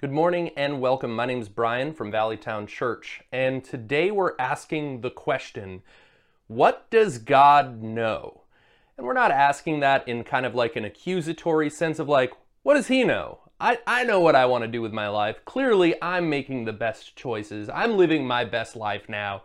[0.00, 1.12] Good morning and welcome.
[1.16, 5.82] My name is Brian from Valleytown Church, and today we're asking the question
[6.46, 8.42] what does God know?
[8.96, 12.32] And we're not asking that in kind of like an accusatory sense of like,
[12.62, 13.40] what does He know?
[13.58, 15.44] I, I know what I want to do with my life.
[15.44, 17.68] Clearly, I'm making the best choices.
[17.68, 19.42] I'm living my best life now.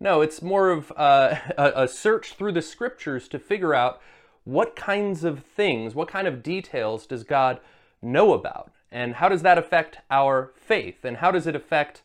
[0.00, 4.00] No, it's more of uh, a, a search through the scriptures to figure out
[4.44, 7.60] what kinds of things, what kind of details does God
[8.00, 8.72] know about?
[8.92, 11.04] And how does that affect our faith?
[11.04, 12.02] And how does it affect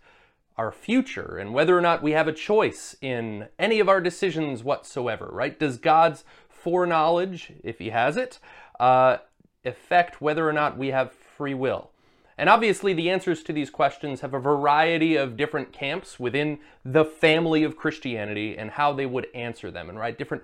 [0.58, 1.38] our future?
[1.38, 5.60] And whether or not we have a choice in any of our decisions whatsoever, right?
[5.60, 8.40] Does God's foreknowledge, if He has it,
[8.80, 9.18] uh,
[9.66, 11.92] affect whether or not we have free will?
[12.38, 17.04] And obviously, the answers to these questions have a variety of different camps within the
[17.04, 19.90] family of Christianity and how they would answer them.
[19.90, 20.44] And right, different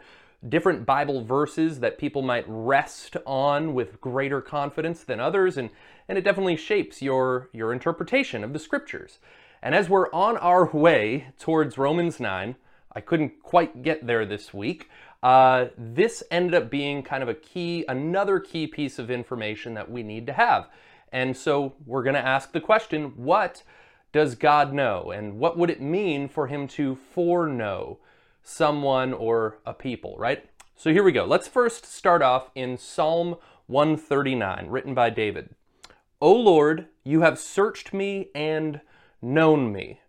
[0.50, 5.70] different Bible verses that people might rest on with greater confidence than others, and,
[6.08, 9.20] and it definitely shapes your, your interpretation of the scriptures.
[9.62, 12.56] And as we're on our way towards Romans 9,
[12.92, 14.90] I couldn't quite get there this week.
[15.24, 19.90] Uh, this ended up being kind of a key, another key piece of information that
[19.90, 20.68] we need to have.
[21.14, 23.64] And so we're going to ask the question what
[24.12, 25.12] does God know?
[25.12, 28.00] And what would it mean for him to foreknow?
[28.44, 30.46] Someone or a people, right?
[30.76, 31.26] So here we go.
[31.26, 35.56] Let's first start off in Psalm 139, written by David.
[36.22, 38.82] O Lord, you have searched me and
[39.22, 40.02] known me.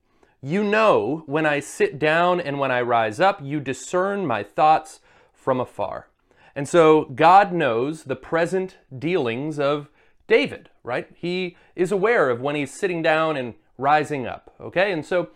[0.43, 5.01] You know when I sit down and when I rise up, you discern my thoughts
[5.33, 6.09] from afar.
[6.55, 9.89] And so God knows the present dealings of
[10.27, 11.09] David, right?
[11.15, 14.93] He is aware of when he's sitting down and rising up, okay?
[14.93, 15.31] And so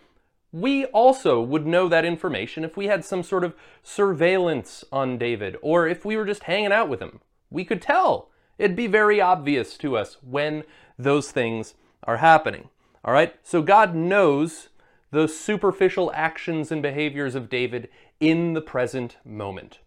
[0.51, 5.55] we also would know that information if we had some sort of surveillance on David
[5.61, 7.19] or if we were just hanging out with him.
[7.49, 8.29] We could tell.
[8.57, 10.63] It'd be very obvious to us when
[10.97, 12.69] those things are happening.
[13.05, 13.35] All right?
[13.43, 14.69] So God knows
[15.11, 17.89] the superficial actions and behaviors of David
[18.19, 19.79] in the present moment.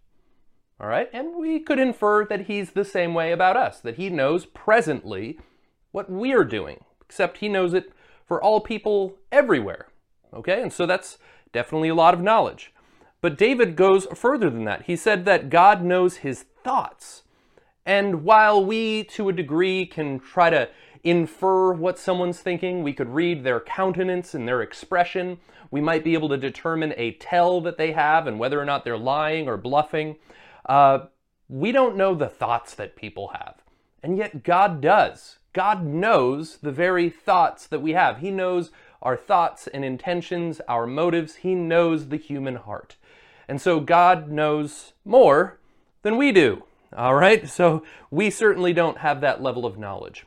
[0.80, 1.10] All right?
[1.12, 5.38] And we could infer that he's the same way about us, that he knows presently
[5.90, 7.92] what we're doing, except he knows it
[8.26, 9.88] for all people everywhere.
[10.34, 11.18] Okay, and so that's
[11.52, 12.72] definitely a lot of knowledge.
[13.20, 14.86] But David goes further than that.
[14.86, 17.22] He said that God knows his thoughts.
[17.84, 20.68] And while we, to a degree, can try to
[21.04, 25.38] infer what someone's thinking, we could read their countenance and their expression.
[25.70, 28.84] We might be able to determine a tell that they have and whether or not
[28.84, 30.16] they're lying or bluffing.
[30.66, 31.06] Uh,
[31.48, 33.56] we don't know the thoughts that people have.
[34.02, 35.38] And yet God does.
[35.52, 38.18] God knows the very thoughts that we have.
[38.18, 38.70] He knows
[39.02, 41.36] our thoughts and intentions, our motives.
[41.36, 42.96] He knows the human heart.
[43.48, 45.58] And so God knows more
[46.02, 46.64] than we do.
[46.96, 47.48] All right?
[47.48, 50.24] So we certainly don't have that level of knowledge.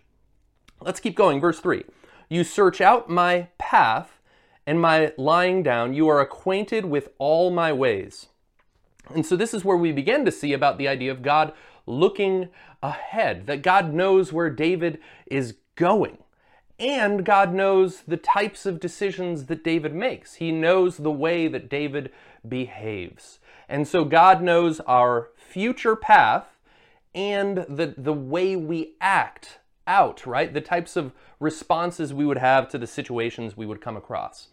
[0.82, 1.40] Let's keep going.
[1.40, 1.84] Verse 3
[2.30, 4.20] You search out my path
[4.68, 5.94] and my lying down.
[5.94, 8.28] You are acquainted with all my ways.
[9.14, 11.54] And so this is where we begin to see about the idea of God
[11.86, 12.50] looking
[12.82, 16.18] ahead, that God knows where David is going.
[16.78, 20.36] And God knows the types of decisions that David makes.
[20.36, 22.12] He knows the way that David
[22.48, 23.40] behaves.
[23.70, 26.46] And so God knows our future path
[27.14, 30.54] and the, the way we act out, right?
[30.54, 34.50] The types of responses we would have to the situations we would come across.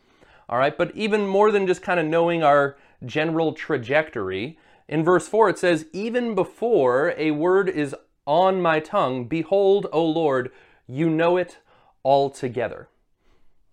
[0.48, 5.26] All right, but even more than just kind of knowing our general trajectory, in verse
[5.26, 7.96] 4 it says, Even before a word is
[8.26, 10.52] on my tongue, behold, O Lord,
[10.86, 11.58] you know it
[12.04, 12.88] altogether.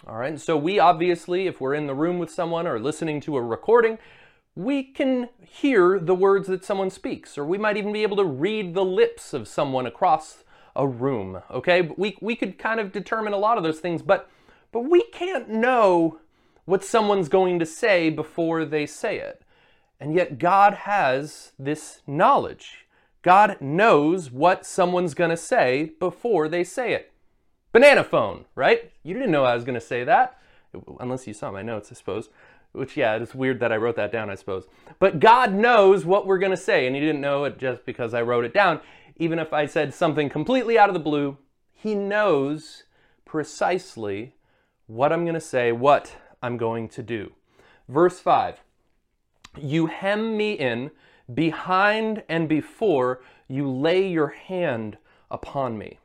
[0.07, 3.35] All right, so we obviously, if we're in the room with someone or listening to
[3.35, 3.97] a recording,
[4.55, 8.25] we can hear the words that someone speaks, or we might even be able to
[8.25, 10.43] read the lips of someone across
[10.75, 11.41] a room.
[11.51, 14.29] Okay, we, we could kind of determine a lot of those things, but
[14.71, 16.19] but we can't know
[16.65, 19.41] what someone's going to say before they say it.
[19.99, 22.85] And yet God has this knowledge.
[23.21, 27.08] God knows what someone's going to say before they say it.
[27.71, 28.91] Banana phone, right?
[29.03, 30.39] You didn't know I was going to say that,
[30.99, 32.29] unless you saw my notes, I suppose.
[32.71, 34.67] Which, yeah, it's weird that I wrote that down, I suppose.
[34.99, 38.13] But God knows what we're going to say, and He didn't know it just because
[38.13, 38.79] I wrote it down.
[39.17, 41.37] Even if I said something completely out of the blue,
[41.71, 42.83] He knows
[43.25, 44.35] precisely
[44.87, 47.33] what I'm going to say, what I'm going to do.
[47.87, 48.57] Verse 5
[49.57, 50.91] You hem me in
[51.31, 54.97] behind and before, you lay your hand
[55.29, 55.99] upon me.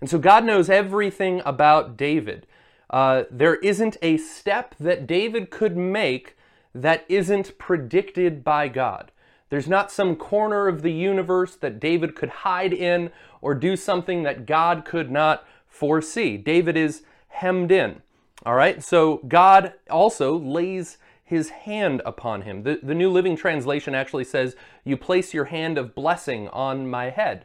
[0.00, 2.46] And so God knows everything about David.
[2.90, 6.36] Uh, there isn't a step that David could make
[6.74, 9.10] that isn't predicted by God.
[9.50, 13.10] There's not some corner of the universe that David could hide in
[13.40, 16.36] or do something that God could not foresee.
[16.36, 18.02] David is hemmed in.
[18.44, 22.62] All right, so God also lays his hand upon him.
[22.62, 24.54] The, the New Living Translation actually says,
[24.84, 27.44] You place your hand of blessing on my head,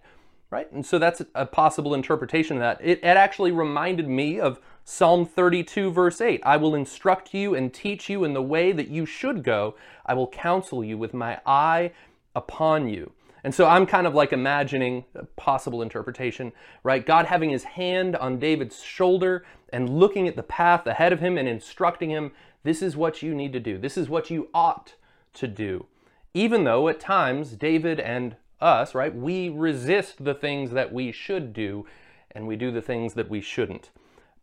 [0.54, 0.72] right?
[0.72, 2.80] And so that's a possible interpretation of that.
[2.80, 7.74] It, it actually reminded me of Psalm 32, verse 8 I will instruct you and
[7.74, 9.74] teach you in the way that you should go.
[10.06, 11.92] I will counsel you with my eye
[12.36, 13.14] upon you.
[13.44, 16.52] And so I'm kind of like imagining a possible interpretation,
[16.84, 17.04] right?
[17.04, 21.36] God having his hand on David's shoulder and looking at the path ahead of him
[21.36, 23.80] and instructing him, this is what you need to do.
[23.80, 24.94] This is what you ought
[25.34, 25.88] to do.
[26.36, 31.54] Even though at times David and us, right, we resist the things that we should
[31.54, 31.86] do
[32.32, 33.92] and we do the things that we shouldn't.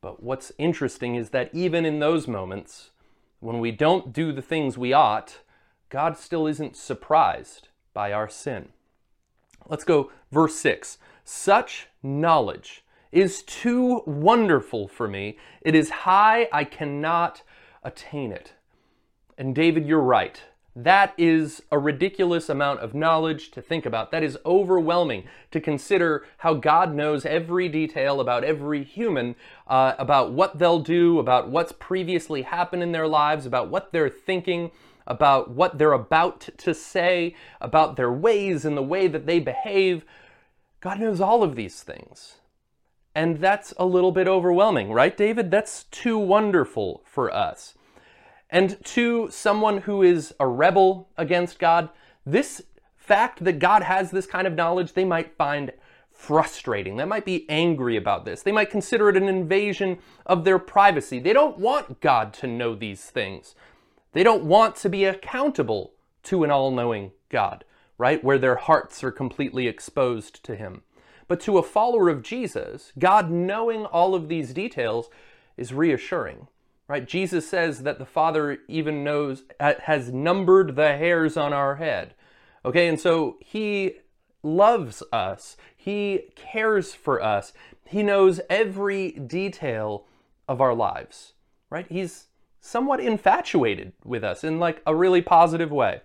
[0.01, 2.91] But what's interesting is that even in those moments,
[3.41, 5.39] when we don't do the things we ought,
[5.89, 8.71] God still isn't surprised by our sin.
[9.69, 10.99] Let's go, verse 6.
[11.25, 15.39] Such knowledge is too wonderful for me.
[15.62, 17.43] It is high, I cannot
[17.83, 18.55] attain it.
[19.37, 20.43] And David, you're right.
[20.76, 24.12] That is a ridiculous amount of knowledge to think about.
[24.12, 29.34] That is overwhelming to consider how God knows every detail about every human,
[29.67, 34.08] uh, about what they'll do, about what's previously happened in their lives, about what they're
[34.08, 34.70] thinking,
[35.08, 40.05] about what they're about to say, about their ways and the way that they behave.
[40.81, 42.37] God knows all of these things.
[43.12, 45.50] And that's a little bit overwhelming, right, David?
[45.50, 47.75] That's too wonderful for us.
[48.50, 51.88] And to someone who is a rebel against God,
[52.26, 52.62] this
[52.97, 55.73] fact that God has this kind of knowledge, they might find
[56.12, 56.97] frustrating.
[56.97, 58.43] They might be angry about this.
[58.43, 61.19] They might consider it an invasion of their privacy.
[61.19, 63.55] They don't want God to know these things.
[64.12, 65.93] They don't want to be accountable
[66.25, 67.64] to an all knowing God,
[67.97, 68.23] right?
[68.23, 70.82] Where their hearts are completely exposed to Him.
[71.26, 75.08] But to a follower of Jesus, God knowing all of these details
[75.56, 76.49] is reassuring.
[76.90, 77.06] Right?
[77.06, 82.14] Jesus says that the Father even knows has numbered the hairs on our head.
[82.64, 82.88] Okay?
[82.88, 83.98] And so he
[84.42, 85.56] loves us.
[85.76, 87.52] He cares for us.
[87.87, 90.04] He knows every detail
[90.48, 91.34] of our lives.
[91.70, 91.87] Right?
[91.88, 92.25] He's
[92.60, 96.00] somewhat infatuated with us in like a really positive way.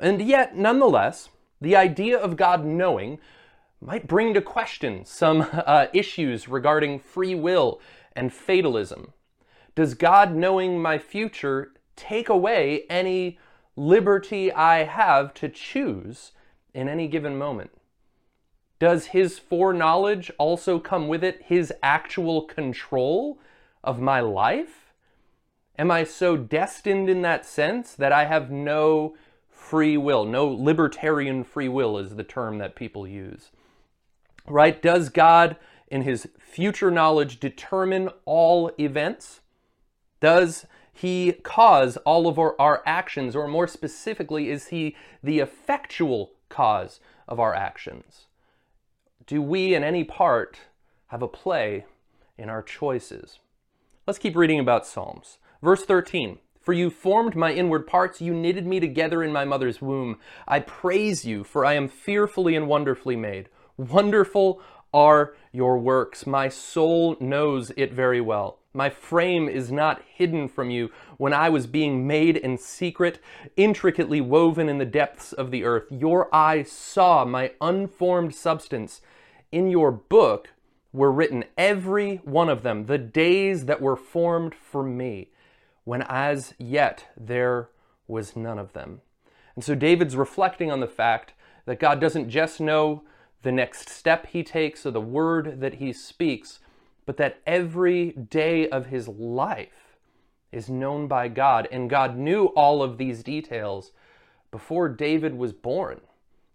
[0.00, 1.28] And yet, nonetheless,
[1.60, 3.18] the idea of God knowing
[3.82, 7.82] might bring to question some uh, issues regarding free will
[8.14, 9.12] and fatalism.
[9.76, 13.38] Does God knowing my future take away any
[13.76, 16.32] liberty I have to choose
[16.74, 17.70] in any given moment?
[18.80, 23.38] Does his foreknowledge also come with it his actual control
[23.84, 24.92] of my life?
[25.78, 29.14] Am I so destined in that sense that I have no
[29.48, 30.24] free will?
[30.24, 33.52] No libertarian free will is the term that people use
[34.48, 34.80] right?
[34.80, 35.56] Does God,
[35.88, 39.40] in his future knowledge, determine all events?
[40.20, 46.32] Does he cause all of our, our, actions, or more specifically, is he the effectual
[46.48, 48.26] cause of our actions?
[49.26, 50.60] Do we, in any part,
[51.08, 51.84] have a play
[52.38, 53.40] in our choices?
[54.06, 55.38] Let's keep reading about Psalms.
[55.62, 59.82] Verse 13 For you formed my inward parts, you knitted me together in my mother's
[59.82, 60.18] womb.
[60.48, 63.48] I praise you, for I am fearfully and wonderfully made.
[63.76, 64.62] Wonderful
[64.94, 66.26] are your works.
[66.26, 68.60] My soul knows it very well.
[68.76, 73.18] My frame is not hidden from you when I was being made in secret,
[73.56, 75.86] intricately woven in the depths of the earth.
[75.90, 79.00] Your eye saw my unformed substance.
[79.50, 80.50] In your book
[80.92, 85.30] were written, every one of them, the days that were formed for me,
[85.84, 87.70] when as yet there
[88.06, 89.00] was none of them.
[89.54, 91.32] And so David's reflecting on the fact
[91.64, 93.04] that God doesn't just know
[93.42, 96.60] the next step he takes or the word that he speaks,
[97.06, 99.96] but that every day of his life
[100.52, 101.68] is known by God.
[101.70, 103.92] And God knew all of these details
[104.50, 106.00] before David was born,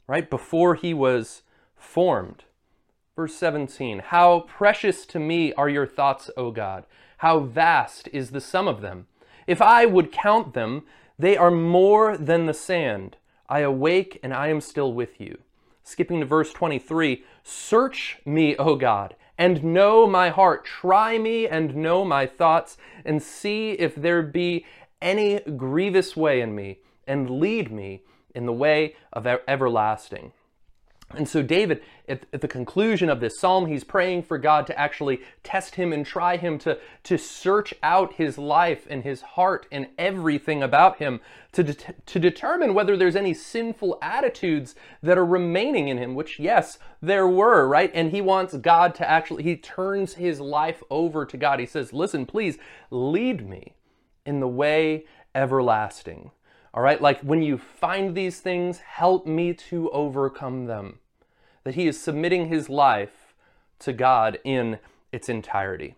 [0.08, 0.29] right?
[0.29, 1.41] Before he was
[1.75, 2.43] formed.
[3.15, 6.86] Verse 17 How precious to me are your thoughts, O God!
[7.17, 9.08] How vast is the sum of them!
[9.48, 10.84] If I would count them,
[11.20, 13.17] they are more than the sand.
[13.48, 15.39] I awake and I am still with you.
[15.84, 20.64] Skipping to verse 23 Search me, O God, and know my heart.
[20.64, 24.68] Try me and know my thoughts, and see if there be
[25.02, 28.04] any grievous way in me, and lead me
[28.36, 30.32] in the way of everlasting.
[31.15, 34.80] And so, David, at, at, the conclusion of this psalm, he's praying for God to
[34.80, 39.68] actually test him and try him to, to search out his life and his heart
[39.72, 41.22] and everything about him
[41.53, 41.75] to, de-
[42.06, 47.27] to determine whether there's any sinful attitudes that are remaining in him, which, yes, there
[47.27, 47.91] were, right?
[47.94, 51.60] And he wants God to actually, he turns his life over to God.
[51.60, 52.58] He says, Listen, please
[52.89, 53.75] lead me
[54.25, 56.32] in the way everlasting.
[56.74, 61.00] All right, like when you find these things, help me to overcome them
[61.63, 63.34] that he is submitting his life
[63.80, 64.80] to God in
[65.12, 65.96] its entirety.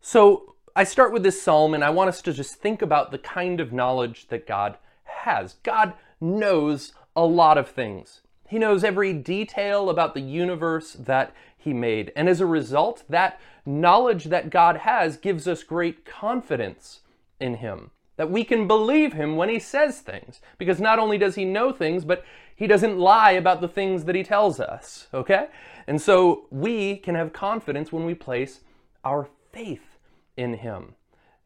[0.00, 3.18] So I start with this psalm, and I want us to just think about the
[3.18, 5.54] kind of knowledge that God has.
[5.62, 8.20] God knows a lot of things.
[8.48, 12.12] He knows every detail about the universe that he made.
[12.16, 17.00] And as a result, that knowledge that God has gives us great confidence
[17.40, 17.90] in him.
[18.16, 20.40] That we can believe him when he says things.
[20.58, 24.14] Because not only does he know things, but he doesn't lie about the things that
[24.14, 25.48] he tells us, okay?
[25.86, 28.60] And so we can have confidence when we place
[29.04, 29.98] our faith
[30.36, 30.94] in him.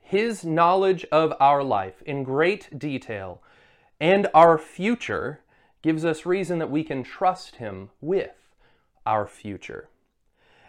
[0.00, 3.42] His knowledge of our life in great detail
[4.00, 5.40] and our future
[5.82, 8.54] gives us reason that we can trust him with
[9.04, 9.88] our future.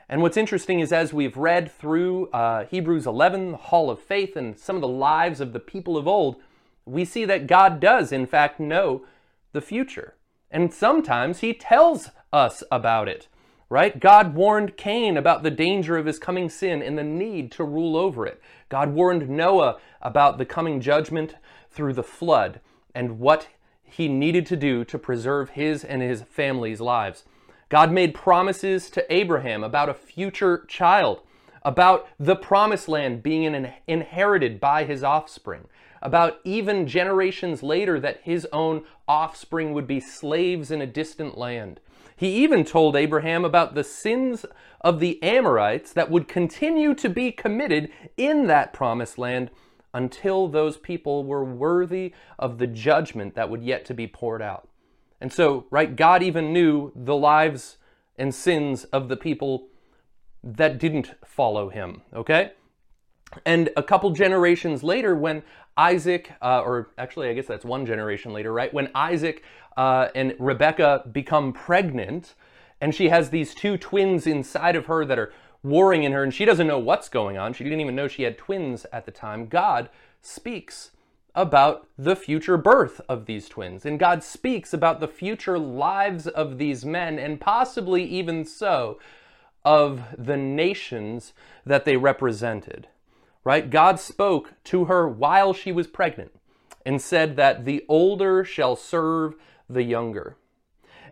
[0.10, 4.38] And what's interesting is as we've read through uh, Hebrews 11, the Hall of Faith,
[4.38, 6.38] and some of the lives of the people of old,
[6.86, 9.06] we see that God does, in fact, know
[9.52, 10.16] the future.
[10.50, 13.28] And sometimes he tells us about it,
[13.70, 14.00] right?
[14.00, 17.98] God warned Cain about the danger of his coming sin and the need to rule
[17.98, 18.42] over it.
[18.70, 21.36] God warned Noah about the coming judgment
[21.70, 22.62] through the flood
[22.96, 23.50] and what
[23.84, 27.26] he needed to do to preserve his and his family's lives.
[27.70, 31.22] God made promises to Abraham about a future child,
[31.64, 35.66] about the promised land being inherited by his offspring,
[36.02, 41.82] about even generations later that his own offspring would be slaves in a distant land.
[42.16, 44.46] He even told Abraham about the sins
[44.82, 49.52] of the Amorites that would continue to be committed in that promised land
[49.94, 54.68] until those people were worthy of the judgment that would yet to be poured out.
[55.20, 57.78] And so, right, God even knew the lives
[58.18, 59.68] and sins of the people
[60.44, 62.52] that didn't follow him, okay?
[63.46, 65.44] And a couple generations later, when
[65.76, 68.74] Isaac, uh, or actually, I guess that's one generation later, right?
[68.74, 69.44] When Isaac
[69.76, 72.36] uh, and Rebecca become pregnant,
[72.80, 75.34] and she has these two twins inside of her that are
[75.64, 77.54] warring in her, and she doesn't know what's going on.
[77.54, 79.48] She didn't even know she had twins at the time.
[79.48, 79.90] God
[80.22, 80.92] speaks
[81.38, 86.58] about the future birth of these twins, and God speaks about the future lives of
[86.58, 89.00] these men, and possibly even so,
[89.64, 91.32] of the nations
[91.66, 92.88] that they represented
[93.48, 93.70] right?
[93.70, 96.34] God spoke to her while she was pregnant
[96.86, 99.36] and said that the older shall serve
[99.70, 100.36] the younger.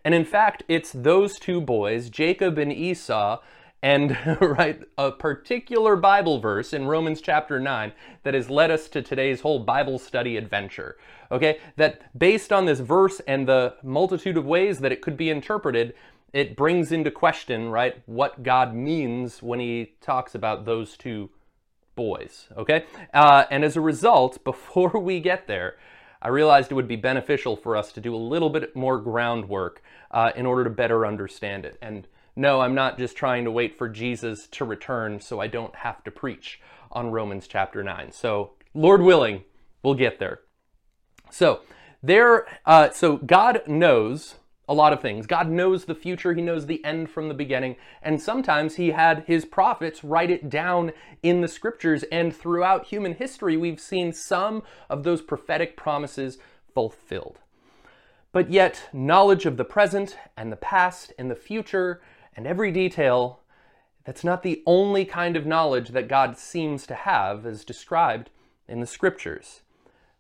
[0.04, 3.40] And in fact, it's those two boys, Jacob and Esau,
[3.82, 7.92] and right a particular Bible verse in Romans chapter 9
[8.24, 10.98] that has led us to today's whole Bible study adventure.
[11.32, 11.60] Okay?
[11.76, 15.94] That based on this verse and the multitude of ways that it could be interpreted,
[16.34, 21.30] it brings into question, right, what God means when he talks about those two
[21.96, 22.84] boys, okay?
[23.14, 25.78] Uh, and as a result, before we get there,
[26.22, 29.82] I realized it would be beneficial for us to do a little bit more groundwork
[30.12, 31.78] uh, in order to better understand it.
[31.82, 35.76] And no, I'm not just trying to wait for Jesus to return so I don't
[35.76, 36.60] have to preach
[36.92, 38.12] on Romans chapter 9.
[38.12, 39.44] So, Lord willing,
[39.84, 40.42] we'll get there.
[41.32, 41.62] So,
[42.04, 44.36] there, uh, so God knows
[44.68, 45.28] a lot of things.
[45.28, 49.24] God knows the future, He knows the end from the beginning, and sometimes He had
[49.28, 50.92] His prophets write it down
[51.24, 56.38] in the scriptures, and throughout human history, we've seen some of those prophetic promises
[56.74, 57.40] fulfilled.
[58.32, 62.02] But yet, knowledge of the present and the past and the future
[62.36, 63.42] and every detail,
[64.04, 68.30] that's not the only kind of knowledge that God seems to have as described
[68.68, 69.62] in the scriptures.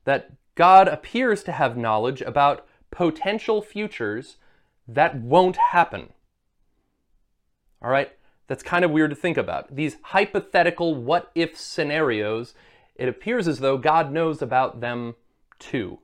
[0.05, 4.37] That God appears to have knowledge about potential futures
[4.87, 6.13] that won't happen.
[7.81, 8.11] All right?
[8.47, 9.75] That's kind of weird to think about.
[9.75, 12.53] These hypothetical what if scenarios,
[12.95, 15.15] it appears as though God knows about them
[15.59, 15.99] too.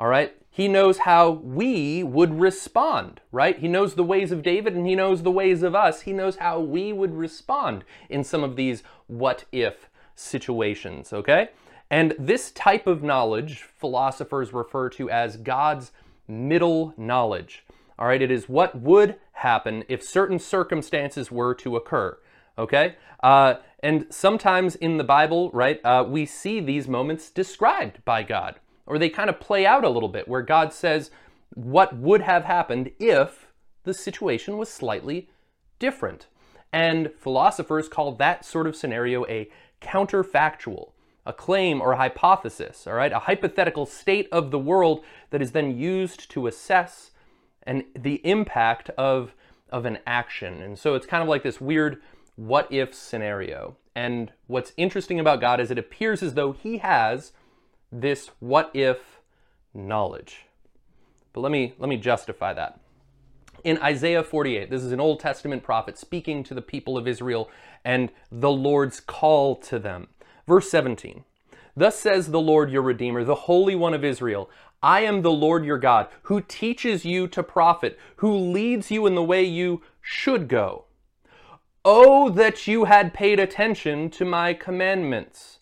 [0.00, 0.34] All right?
[0.50, 3.58] He knows how we would respond, right?
[3.58, 6.00] He knows the ways of David and he knows the ways of us.
[6.00, 11.50] He knows how we would respond in some of these what if situations, okay?
[11.90, 15.92] And this type of knowledge philosophers refer to as God's
[16.26, 17.64] middle knowledge.
[17.98, 22.16] All right, it is what would happen if certain circumstances were to occur.
[22.56, 22.96] Okay?
[23.22, 28.60] Uh, and sometimes in the Bible, right, uh, we see these moments described by God,
[28.86, 31.10] or they kind of play out a little bit, where God says
[31.54, 33.48] what would have happened if
[33.84, 35.28] the situation was slightly
[35.78, 36.26] different.
[36.72, 40.92] And philosophers call that sort of scenario a counterfactual,
[41.26, 45.52] a claim or a hypothesis, all right, a hypothetical state of the world that is
[45.52, 47.10] then used to assess
[47.62, 49.34] and the impact of
[49.70, 50.60] of an action.
[50.60, 52.00] And so it's kind of like this weird
[52.34, 53.76] what if scenario.
[53.94, 57.32] And what's interesting about God is it appears as though he has
[57.92, 59.20] this what if
[59.74, 60.46] knowledge.
[61.32, 62.80] But let me let me justify that.
[63.62, 67.50] In Isaiah 48, this is an Old Testament prophet speaking to the people of Israel
[67.84, 70.08] and the Lord's call to them.
[70.46, 71.24] Verse 17.
[71.76, 74.50] Thus says the Lord your Redeemer, the Holy One of Israel
[74.82, 79.14] I am the Lord your God, who teaches you to profit, who leads you in
[79.14, 80.86] the way you should go.
[81.84, 85.58] Oh, that you had paid attention to my commandments.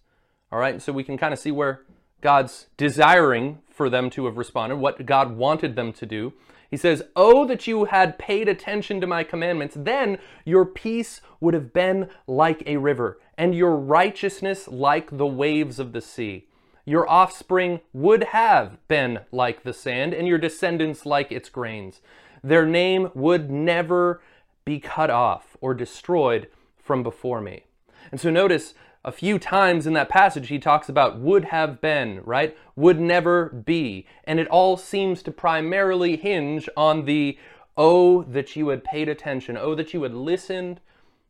[0.53, 1.83] All right, so we can kind of see where
[2.21, 6.33] God's desiring for them to have responded, what God wanted them to do.
[6.71, 11.55] He says, Oh, that you had paid attention to my commandments, then your peace would
[11.55, 16.47] have been like a river, and your righteousness like the waves of the sea.
[16.85, 22.01] Your offspring would have been like the sand, and your descendants like its grains.
[22.43, 24.21] Their name would never
[24.65, 27.65] be cut off or destroyed from before me.
[28.11, 28.75] And so notice
[29.05, 32.57] a few times in that passage he talks about would have been, right?
[32.77, 34.07] Would never be.
[34.25, 37.39] And it all seems to primarily hinge on the
[37.77, 40.81] oh, that you had paid attention, oh, that you had listened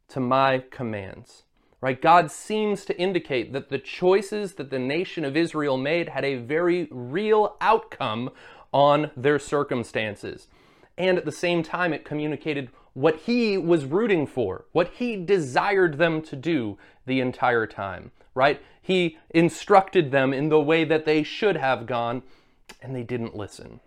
[0.09, 1.43] to my commands
[1.81, 2.01] right?
[2.01, 6.37] God seems to indicate that the choices that the nation of Israel made had a
[6.37, 8.31] very real outcome
[8.73, 10.49] on their circumstances.
[10.97, 15.99] And at the same time, it communicated what he was rooting for, what he desired
[15.99, 16.77] them to do
[17.07, 18.61] the entire time, right?
[18.83, 22.25] He instructed them in the way that they should have gone,
[22.83, 23.79] and they didn't listen.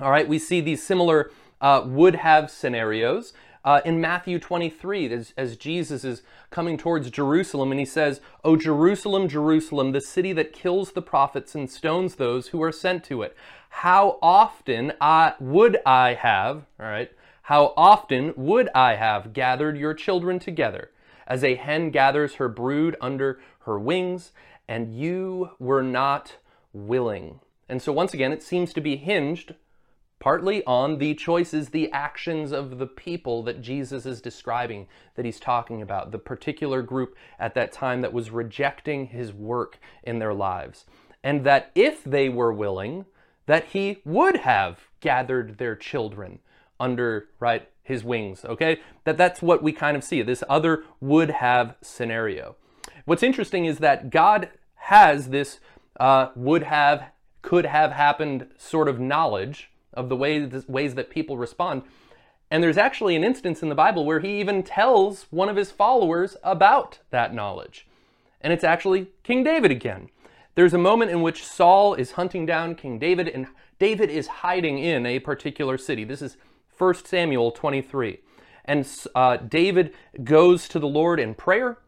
[0.00, 3.34] All right, we see these similar uh, would have scenarios
[3.66, 8.56] uh, in Matthew 23, as, as Jesus is coming towards Jerusalem, and he says, O
[8.56, 13.20] Jerusalem, Jerusalem, the city that kills the prophets and stones those who are sent to
[13.20, 13.36] it.
[13.68, 17.10] How often I, would I have, all right,
[17.42, 20.90] how often would I have gathered your children together,
[21.26, 24.32] as a hen gathers her brood under her wings,
[24.68, 26.36] and you were not
[26.72, 27.40] willing.
[27.68, 29.54] And so, once again, it seems to be hinged
[30.22, 35.40] partly on the choices, the actions of the people that Jesus is describing, that he's
[35.40, 40.32] talking about, the particular group at that time that was rejecting his work in their
[40.32, 40.84] lives.
[41.24, 43.06] And that if they were willing,
[43.46, 46.38] that he would have gathered their children
[46.82, 51.30] under right his wings okay that that's what we kind of see this other would
[51.30, 52.56] have scenario
[53.04, 55.60] what's interesting is that god has this
[56.00, 61.36] uh, would have could have happened sort of knowledge of the ways, ways that people
[61.36, 61.82] respond.
[62.50, 65.70] And there's actually an instance in the Bible where he even tells one of his
[65.70, 67.86] followers about that knowledge.
[68.40, 70.08] And it's actually King David again.
[70.54, 73.46] There's a moment in which Saul is hunting down King David, and
[73.78, 76.04] David is hiding in a particular city.
[76.04, 76.36] This is
[76.82, 78.18] 1 Samuel 23.
[78.64, 81.78] And uh, David goes to the Lord in prayer,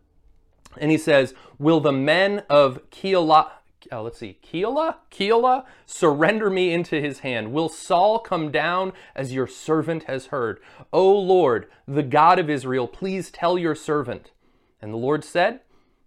[0.79, 3.51] and he says, Will the men of Keilah,
[3.91, 7.53] uh, let's see, Keilah, Keilah, surrender me into his hand.
[7.53, 10.61] Will Saul come down as your servant has heard?
[10.93, 14.31] O Lord, the God of Israel, please tell your servant.
[14.81, 15.59] And the Lord said,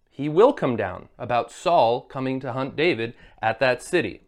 [0.09, 4.21] He will come down about Saul coming to hunt David at that city.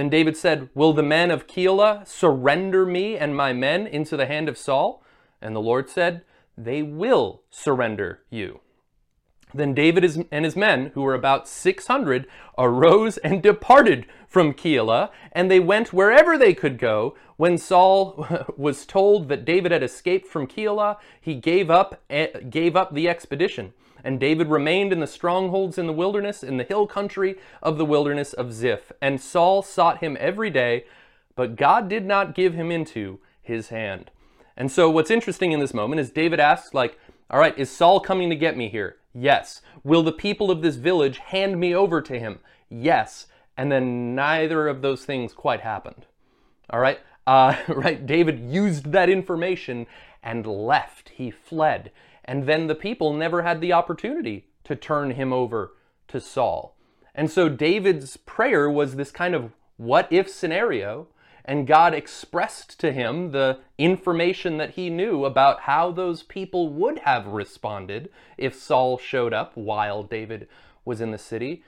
[0.00, 4.24] Then David said, Will the men of Keilah surrender me and my men into the
[4.24, 5.04] hand of Saul?
[5.42, 6.22] And the Lord said,
[6.56, 8.60] They will surrender you.
[9.52, 15.50] Then David and his men, who were about 600, arose and departed from Keilah, and
[15.50, 17.14] they went wherever they could go.
[17.36, 22.74] When Saul was told that David had escaped from Keilah, he gave up, eh, gave
[22.74, 23.74] up the expedition.
[24.04, 27.84] And David remained in the strongholds in the wilderness, in the hill country of the
[27.84, 28.92] wilderness of Ziph.
[29.00, 30.84] And Saul sought him every day,
[31.36, 34.10] but God did not give him into his hand.
[34.56, 36.98] And so what's interesting in this moment is David asks, like,
[37.30, 38.96] all right, is Saul coming to get me here?
[39.14, 39.62] Yes.
[39.84, 42.40] Will the people of this village hand me over to him?
[42.68, 43.26] Yes.
[43.56, 46.06] And then neither of those things quite happened.
[46.70, 47.00] All right?
[47.26, 48.04] Uh, right?
[48.04, 49.86] David used that information
[50.22, 51.10] and left.
[51.10, 51.90] He fled.
[52.24, 55.72] And then the people never had the opportunity to turn him over
[56.08, 56.76] to Saul.
[57.14, 61.08] And so David's prayer was this kind of what if scenario
[61.44, 67.00] and God expressed to him the information that he knew about how those people would
[67.00, 70.46] have responded if Saul showed up while David
[70.84, 71.64] was in the city.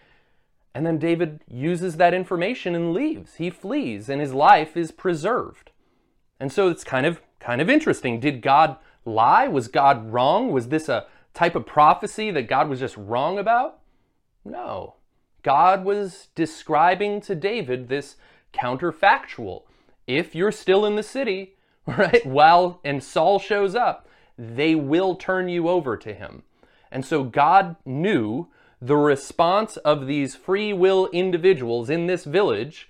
[0.75, 3.35] And then David uses that information and leaves.
[3.37, 5.71] He flees, and his life is preserved.
[6.39, 8.21] And so it's kind of kind of interesting.
[8.21, 9.49] Did God lie?
[9.49, 10.53] Was God wrong?
[10.53, 13.79] Was this a type of prophecy that God was just wrong about?
[14.45, 14.97] No.
[15.43, 18.17] God was describing to David this
[18.53, 19.63] counterfactual.
[20.07, 25.49] If you're still in the city, right, while and Saul shows up, they will turn
[25.49, 26.43] you over to him.
[26.91, 28.49] And so God knew
[28.81, 32.89] the response of these free will individuals in this village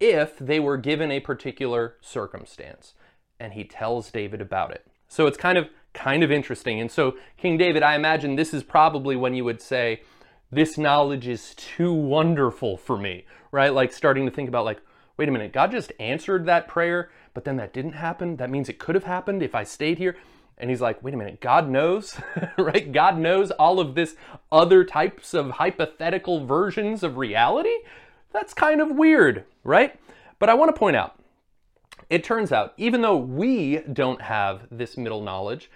[0.00, 2.94] if they were given a particular circumstance.
[3.38, 4.86] And he tells David about it.
[5.08, 6.80] So it's kind of kind of interesting.
[6.80, 10.02] And so King David, I imagine this is probably when you would say
[10.50, 13.72] this knowledge is too wonderful for me, right?
[13.72, 14.80] Like starting to think about like
[15.18, 18.36] wait a minute, God just answered that prayer, but then that didn't happen.
[18.36, 20.16] That means it could have happened if I stayed here.
[20.56, 22.20] And he's like, wait a minute, God knows,
[22.58, 22.90] right?
[22.90, 24.16] God knows all of this
[24.50, 27.74] other types of hypothetical versions of reality?
[28.32, 29.98] That's kind of weird, right?
[30.38, 31.18] But I want to point out,
[32.10, 35.70] it turns out, even though we don't have this middle knowledge,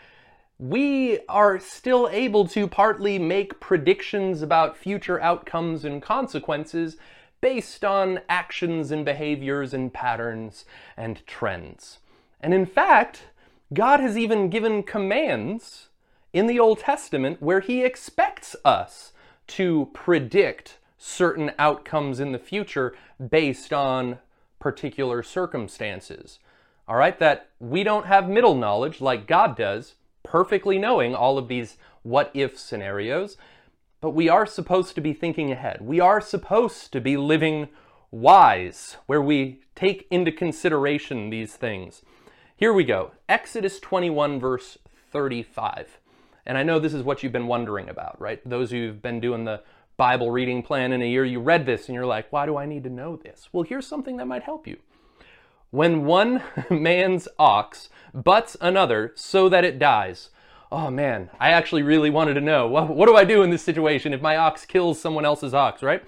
[0.59, 6.97] we are still able to partly make predictions about future outcomes and consequences
[7.41, 10.65] based on actions and behaviors and patterns
[10.97, 11.99] and trends.
[12.41, 13.25] And in fact,
[13.75, 15.89] God has even given commands
[16.33, 19.13] in the Old Testament where He expects us
[19.49, 22.95] to predict certain outcomes in the future
[23.31, 24.19] based on
[24.63, 26.39] particular circumstances.
[26.87, 31.49] All right, that we don't have middle knowledge like God does, perfectly knowing all of
[31.49, 33.37] these what if scenarios,
[34.01, 35.81] but we are supposed to be thinking ahead.
[35.83, 37.69] We are supposed to be living
[38.13, 42.03] wise, where we take into consideration these things.
[42.57, 44.79] Here we go Exodus 21, verse
[45.11, 45.99] 35.
[46.47, 48.41] And I know this is what you've been wondering about, right?
[48.49, 49.63] Those who've been doing the
[50.03, 52.67] Bible reading plan in a year, you read this and you're like, why do I
[52.67, 53.49] need to know this?
[53.53, 54.79] Well, here's something that might help you.
[55.71, 60.31] When one man's ox butts another so that it dies,
[60.73, 63.63] oh man, I actually really wanted to know what, what do I do in this
[63.63, 66.03] situation if my ox kills someone else's ox, right?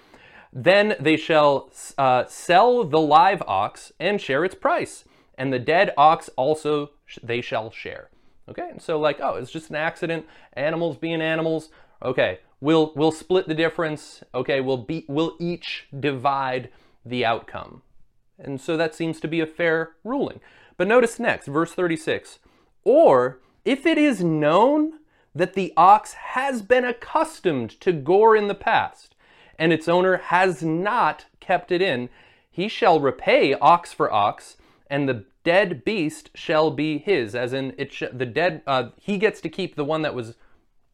[0.52, 5.04] Then they shall uh, sell the live ox and share its price,
[5.38, 6.90] and the dead ox also
[7.22, 8.10] they shall share.
[8.48, 10.26] Okay, and so like, oh, it's just an accident.
[10.54, 11.68] Animals being animals.
[12.02, 14.24] Okay, we'll we'll split the difference.
[14.34, 16.70] Okay, we'll be we'll each divide
[17.04, 17.82] the outcome,
[18.38, 20.40] and so that seems to be a fair ruling.
[20.76, 22.40] But notice next, verse 36.
[22.82, 24.94] Or if it is known
[25.34, 29.14] that the ox has been accustomed to gore in the past,
[29.58, 32.08] and its owner has not kept it in,
[32.50, 34.56] he shall repay ox for ox,
[34.88, 37.34] and the dead beast shall be his.
[37.34, 40.34] As in, it sh- the dead uh, he gets to keep the one that was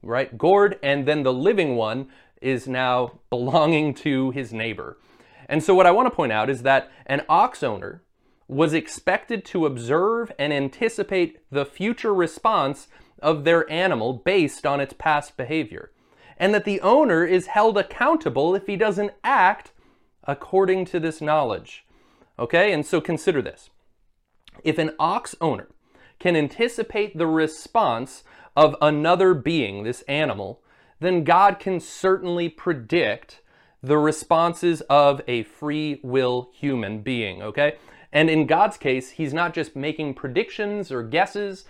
[0.03, 2.09] right gored, and then the living one
[2.41, 4.97] is now belonging to his neighbor.
[5.49, 8.03] And so, what I want to point out is that an ox owner
[8.47, 12.89] was expected to observe and anticipate the future response
[13.21, 15.93] of their animal based on its past behavior,
[16.37, 19.73] and that the owner is held accountable if he doesn't act
[20.25, 21.85] according to this knowledge.
[22.39, 23.71] Okay, and so consider this.
[24.65, 25.69] If an ox owner
[26.19, 28.25] can anticipate the response
[28.57, 30.61] of another being, this animal,
[31.01, 33.41] then God can certainly predict
[33.83, 37.77] the responses of a free will human being, okay?
[38.13, 41.65] And in God's case, He's not just making predictions or guesses,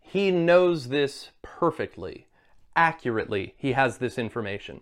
[0.00, 2.26] He knows this perfectly,
[2.76, 3.54] accurately.
[3.56, 4.80] He has this information.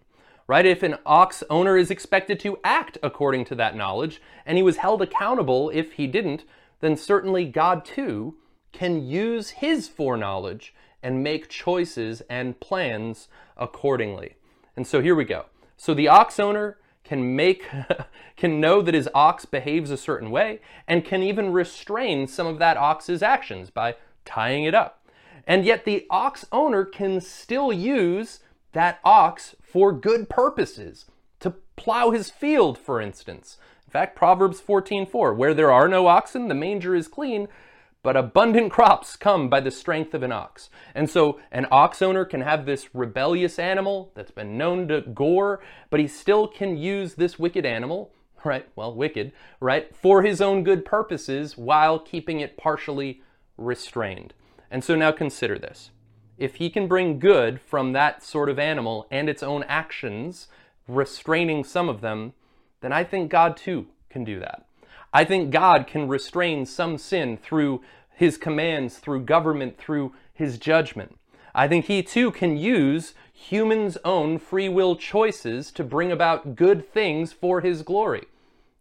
[0.49, 0.67] Right?
[0.67, 4.79] If an ox owner is expected to act according to that knowledge, and he was
[4.79, 6.45] held accountable if he didn't,
[6.81, 8.35] then certainly God too
[8.73, 14.37] can use his foreknowledge and make choices and plans accordingly.
[14.77, 15.47] And so here we go.
[15.77, 17.67] So the ox owner can make
[18.37, 22.59] can know that his ox behaves a certain way and can even restrain some of
[22.59, 25.07] that ox's actions by tying it up.
[25.47, 28.41] And yet the ox owner can still use
[28.73, 31.07] that ox for good purposes,
[31.41, 33.59] to plow his field, for instance.
[33.87, 37.49] In fact, Proverbs 14:4, where there are no oxen, the manger is clean,
[38.03, 40.71] but abundant crops come by the strength of an ox.
[40.95, 45.62] And so an ox owner can have this rebellious animal that's been known to gore,
[45.88, 48.12] but he still can use this wicked animal,
[48.45, 48.69] right?
[48.75, 49.95] Well, wicked, right?
[49.95, 53.23] For his own good purposes while keeping it partially
[53.57, 54.35] restrained.
[54.71, 55.91] And so now consider this.
[56.38, 60.49] If he can bring good from that sort of animal and its own actions,
[60.88, 62.33] restraining some of them,
[62.81, 64.67] then I think God too can do that.
[65.12, 67.83] I think God can restrain some sin through
[68.14, 71.18] his commands, through government, through his judgment.
[71.55, 76.90] I think he too can use humans' own free will choices to bring about good
[76.92, 78.25] things for his glory.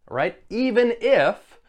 [0.10, 0.42] Right?
[0.50, 1.60] Even if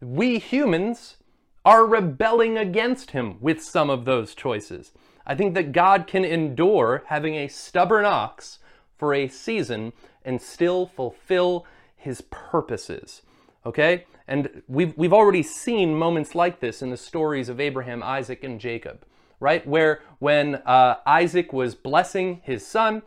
[0.00, 1.16] we humans
[1.64, 4.92] are rebelling against him with some of those choices.
[5.26, 8.58] I think that God can endure having a stubborn ox
[8.96, 9.92] for a season
[10.24, 13.22] and still fulfill his purposes.
[13.64, 14.06] Okay?
[14.26, 18.60] And we've, we've already seen moments like this in the stories of Abraham, Isaac, and
[18.60, 19.04] Jacob,
[19.40, 19.66] right?
[19.66, 23.02] Where when uh, Isaac was blessing his son,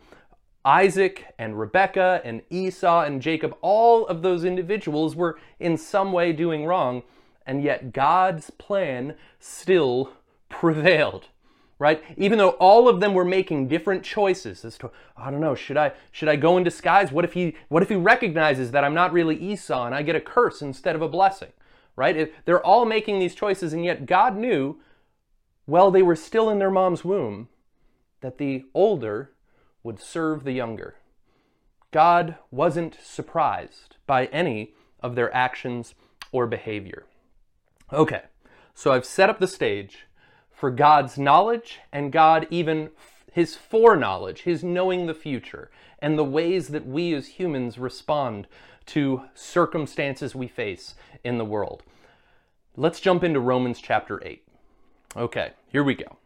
[0.64, 6.32] Isaac and Rebekah and Esau and Jacob, all of those individuals were in some way
[6.32, 7.02] doing wrong,
[7.46, 10.12] and yet God's plan still
[10.48, 11.28] prevailed
[11.78, 12.02] right?
[12.16, 15.76] Even though all of them were making different choices as to i don't know should
[15.76, 17.12] i should i go in disguise?
[17.12, 20.16] What if he what if he recognizes that i'm not really esau and i get
[20.16, 21.52] a curse instead of a blessing
[21.96, 22.32] right?
[22.44, 24.80] They're all making these choices and yet god knew
[25.66, 27.48] while they were still in their mom's womb
[28.20, 29.32] that the older
[29.82, 30.96] would serve the younger.
[31.90, 35.94] God wasn't surprised by any of their actions
[36.32, 37.04] or behavior.
[37.92, 38.22] Okay
[38.74, 40.06] so i've set up the stage
[40.64, 42.88] for God's knowledge and God even
[43.30, 48.46] his foreknowledge, his knowing the future, and the ways that we as humans respond
[48.86, 51.82] to circumstances we face in the world.
[52.78, 54.42] Let's jump into Romans chapter 8.
[55.14, 56.16] Okay, here we go.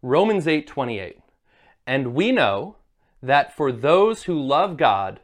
[0.00, 1.20] Romans 8:28.
[1.86, 2.76] And we know
[3.22, 5.20] that for those who love God,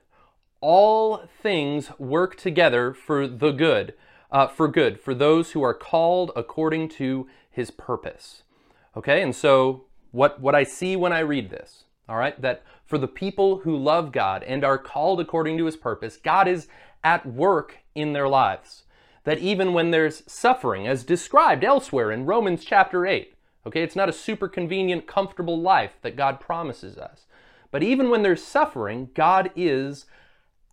[0.60, 3.94] all things work together for the good,
[4.30, 8.42] uh, for good, for those who are called according to his purpose.
[8.98, 12.98] Okay, and so what, what I see when I read this, all right, that for
[12.98, 16.66] the people who love God and are called according to his purpose, God is
[17.04, 18.82] at work in their lives.
[19.22, 23.34] That even when there's suffering, as described elsewhere in Romans chapter 8,
[23.66, 27.26] okay, it's not a super convenient, comfortable life that God promises us.
[27.70, 30.06] But even when there's suffering, God is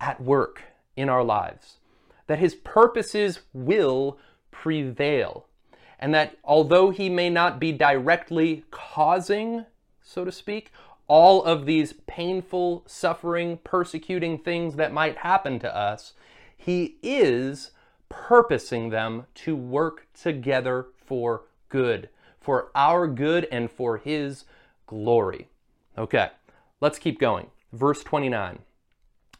[0.01, 0.63] at work
[0.97, 1.77] in our lives.
[2.25, 4.17] That his purposes will
[4.49, 5.45] prevail
[5.99, 9.65] and that although he may not be directly causing,
[10.01, 10.71] so to speak,
[11.07, 16.13] all of these painful, suffering, persecuting things that might happen to us,
[16.57, 17.71] he is
[18.09, 24.45] purposing them to work together for good, for our good and for his
[24.87, 25.47] glory.
[25.97, 26.29] Okay,
[26.81, 27.47] let's keep going.
[27.71, 28.59] Verse 29.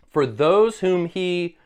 [0.08, 1.58] For those whom he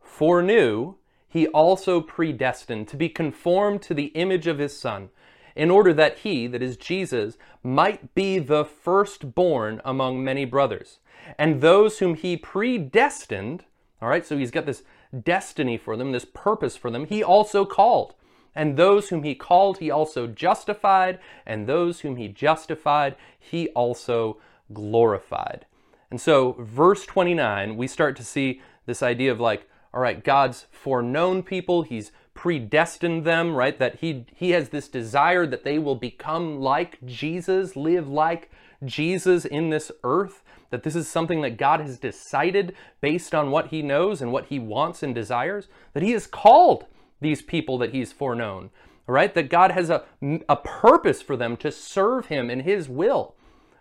[0.00, 0.94] foreknew,
[1.36, 5.10] he also predestined to be conformed to the image of his Son,
[5.54, 10.98] in order that he, that is Jesus, might be the firstborn among many brothers.
[11.38, 13.64] And those whom he predestined,
[14.00, 14.82] all right, so he's got this
[15.24, 18.14] destiny for them, this purpose for them, he also called.
[18.54, 21.18] And those whom he called, he also justified.
[21.44, 24.38] And those whom he justified, he also
[24.72, 25.66] glorified.
[26.10, 30.66] And so, verse 29, we start to see this idea of like, all right, God's
[30.70, 33.78] foreknown people, He's predestined them, right?
[33.78, 38.50] That He He has this desire that they will become like Jesus, live like
[38.84, 40.42] Jesus in this earth.
[40.68, 44.46] That this is something that God has decided based on what He knows and what
[44.46, 45.68] He wants and desires.
[45.94, 46.84] That He has called
[47.22, 48.68] these people that He's foreknown,
[49.06, 49.32] right?
[49.32, 50.04] That God has a,
[50.46, 53.34] a purpose for them to serve Him in His will.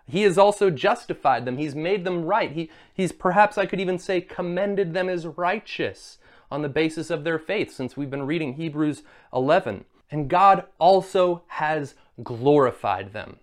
[0.08, 1.58] He has also justified them.
[1.58, 2.52] He's made them right.
[2.52, 6.20] He, he's perhaps, I could even say, commended them as righteous
[6.52, 9.02] on the basis of their faith, since we've been reading Hebrews
[9.34, 9.86] 11.
[10.12, 13.38] And God also has glorified them.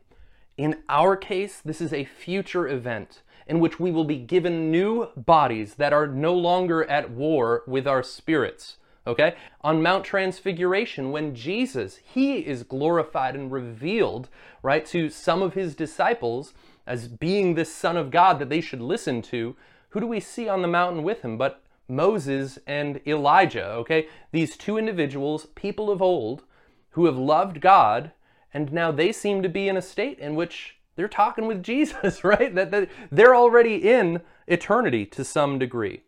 [0.57, 5.09] In our case, this is a future event in which we will be given new
[5.17, 8.77] bodies that are no longer at war with our spirits.
[9.07, 9.35] Okay?
[9.63, 14.29] On Mount Transfiguration, when Jesus, he is glorified and revealed,
[14.63, 16.55] right, to some of his disciples
[16.87, 19.57] as being this Son of God that they should listen to,
[19.91, 24.09] who do we see on the mountain with him but Moses and Elijah, okay?
[24.31, 26.45] These two individuals, people of old,
[26.91, 28.13] who have loved God,
[28.55, 32.25] and now they seem to be in a state in which they're talking with Jesus,
[32.25, 32.55] right?
[32.55, 36.03] That, they're already in eternity to some degree.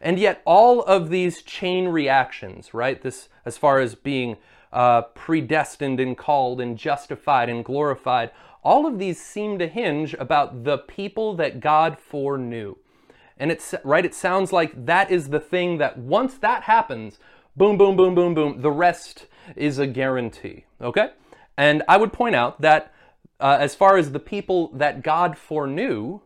[0.00, 3.00] And yet, all of these chain reactions, right?
[3.00, 4.36] This, as far as being
[4.72, 8.30] uh, predestined and called and justified and glorified,
[8.62, 12.76] all of these seem to hinge about the people that God foreknew.
[13.38, 17.18] And it's right, it sounds like that is the thing that once that happens,
[17.56, 20.64] boom, boom, boom, boom, boom, the rest is a guarantee.
[20.80, 21.10] Okay?
[21.56, 22.92] And I would point out that
[23.38, 26.20] uh, as far as the people that God foreknew,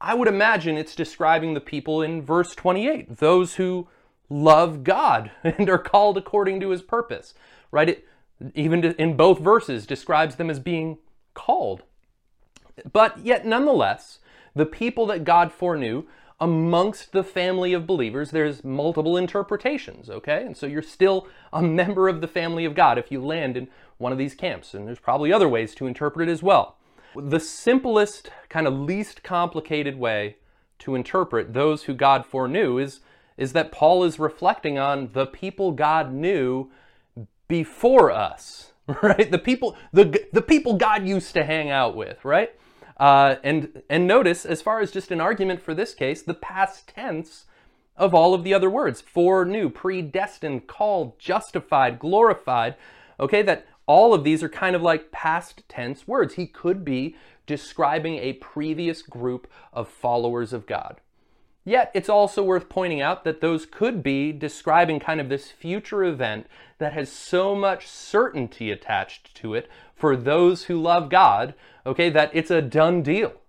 [0.00, 3.88] I would imagine it's describing the people in verse 28, those who
[4.28, 7.34] love God and are called according to his purpose,
[7.70, 7.88] right?
[7.88, 8.06] It
[8.54, 10.98] even in both verses describes them as being
[11.34, 11.82] called.
[12.92, 14.18] But yet, nonetheless,
[14.54, 16.04] the people that God foreknew
[16.38, 20.44] amongst the family of believers, there's multiple interpretations, okay?
[20.44, 23.68] And so you're still a member of the family of God if you land in
[23.96, 24.74] one of these camps.
[24.74, 26.76] And there's probably other ways to interpret it as well.
[27.22, 30.36] The simplest, kind of least complicated way
[30.80, 33.00] to interpret those who God foreknew is,
[33.36, 36.70] is that Paul is reflecting on the people God knew
[37.48, 39.30] before us, right?
[39.30, 42.52] The people, the, the people God used to hang out with, right?
[42.98, 46.88] Uh, and, and notice, as far as just an argument for this case, the past
[46.88, 47.44] tense
[47.96, 52.74] of all of the other words foreknew, predestined, called, justified, glorified.
[53.18, 56.34] Okay, that all of these are kind of like past tense words.
[56.34, 61.00] He could be describing a previous group of followers of God.
[61.64, 66.04] Yet, it's also worth pointing out that those could be describing kind of this future
[66.04, 66.46] event
[66.78, 72.30] that has so much certainty attached to it for those who love God, okay, that
[72.32, 73.32] it's a done deal.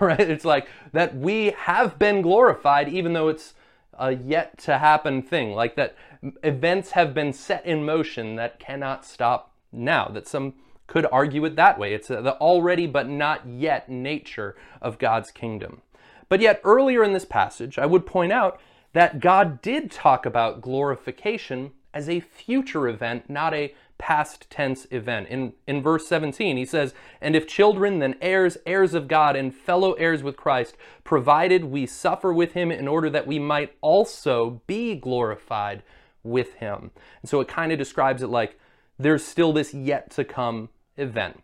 [0.00, 0.20] Right?
[0.20, 3.52] It's like that we have been glorified even though it's
[3.92, 5.52] a yet to happen thing.
[5.52, 5.94] Like that
[6.42, 10.08] events have been set in motion that cannot stop now.
[10.08, 10.54] That some
[10.86, 11.94] could argue it that way.
[11.94, 15.82] It's uh, the already but not yet nature of God's kingdom.
[16.28, 18.60] But yet, earlier in this passage, I would point out
[18.92, 25.28] that God did talk about glorification as a future event, not a past tense event.
[25.28, 29.54] In, in verse 17, he says, And if children, then heirs, heirs of God, and
[29.54, 34.60] fellow heirs with Christ, provided we suffer with him in order that we might also
[34.66, 35.82] be glorified
[36.24, 36.90] with him.
[37.20, 38.58] And so it kind of describes it like
[38.98, 41.42] there's still this yet to come event.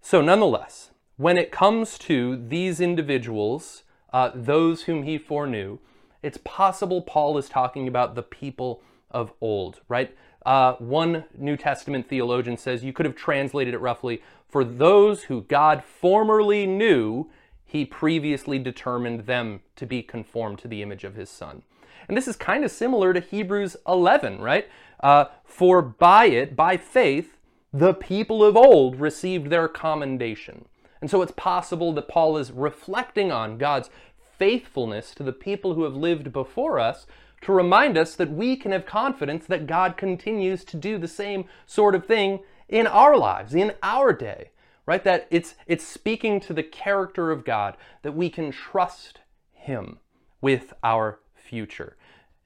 [0.00, 5.78] So, nonetheless, when it comes to these individuals, uh, those whom he foreknew,
[6.22, 10.16] it's possible Paul is talking about the people of old, right?
[10.46, 15.42] Uh, one New Testament theologian says you could have translated it roughly for those who
[15.42, 17.30] God formerly knew,
[17.64, 21.62] he previously determined them to be conformed to the image of his son.
[22.08, 24.66] And this is kind of similar to Hebrews 11, right?
[25.00, 27.36] Uh, for by it, by faith,
[27.72, 30.66] the people of old received their commendation.
[31.00, 33.90] And so it's possible that Paul is reflecting on God's
[34.38, 37.06] faithfulness to the people who have lived before us
[37.42, 41.44] to remind us that we can have confidence that God continues to do the same
[41.66, 44.50] sort of thing in our lives, in our day,
[44.86, 45.02] right?
[45.04, 49.20] That it's, it's speaking to the character of God, that we can trust
[49.52, 49.98] Him
[50.40, 51.96] with our future.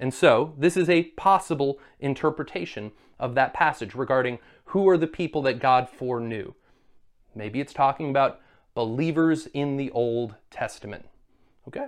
[0.03, 5.43] And so, this is a possible interpretation of that passage regarding who are the people
[5.43, 6.55] that God foreknew.
[7.37, 8.41] Maybe it's talking about
[8.75, 11.09] believers in the Old Testament.
[11.69, 11.87] Okay?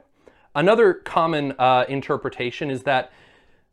[0.55, 3.11] Another common uh, interpretation is that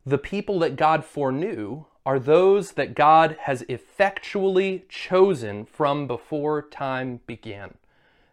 [0.04, 7.20] the people that God foreknew are those that God has effectually chosen from before time
[7.28, 7.74] began.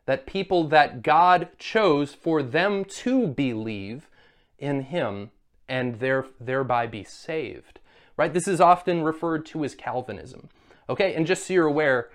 [0.08, 4.10] That people that God chose for them to believe
[4.58, 5.30] in Him
[5.70, 7.80] and there, thereby be saved.
[8.18, 8.34] Right?
[8.34, 10.50] This is often referred to as Calvinism.
[10.90, 12.10] Okay, and just so you're aware,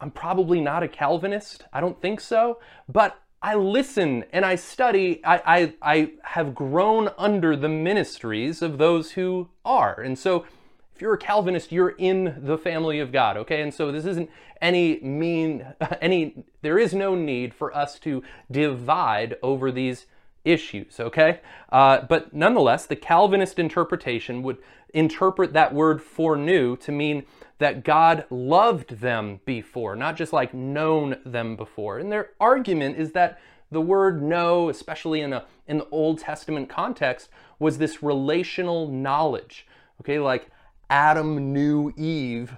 [0.00, 1.64] I'm probably not a Calvinist.
[1.72, 2.60] I don't think so.
[2.88, 5.24] But I listen and I study.
[5.24, 10.00] I, I, I have grown under the ministries of those who are.
[10.00, 10.46] And so
[10.94, 13.60] if you're a Calvinist, you're in the family of God, okay?
[13.60, 14.30] And so this isn't
[14.62, 15.66] any mean,
[16.00, 20.06] any, there is no need for us to divide over these
[20.46, 21.40] issues, okay?
[21.70, 24.58] Uh, but nonetheless, the Calvinist interpretation would
[24.94, 27.24] interpret that word foreknew to mean
[27.58, 31.98] that God loved them before, not just like known them before.
[31.98, 33.38] And their argument is that
[33.70, 37.28] the word know, especially in, a, in the Old Testament context,
[37.58, 39.66] was this relational knowledge.
[40.00, 40.48] Okay, like
[40.88, 42.56] Adam knew Eve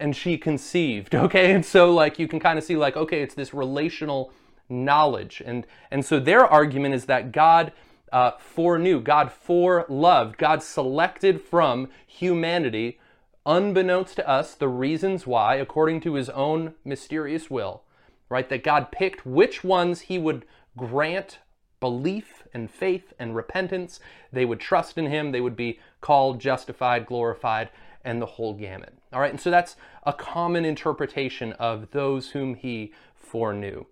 [0.00, 1.14] and she conceived.
[1.22, 4.32] Okay, and so like you can kind of see like, okay, it's this relational
[4.72, 5.42] knowledge.
[5.44, 7.72] And, and so their argument is that God
[8.10, 12.98] uh, foreknew, God foreloved, God selected from humanity
[13.44, 17.82] unbeknownst to us, the reasons why, according to his own mysterious will,
[18.28, 18.48] right?
[18.48, 20.44] That God picked which ones he would
[20.76, 21.38] grant
[21.80, 23.98] belief and faith and repentance.
[24.32, 27.70] They would trust in him, they would be called, justified, glorified,
[28.04, 28.94] and the whole gamut.
[29.12, 33.86] All right, and so that's a common interpretation of those whom he foreknew.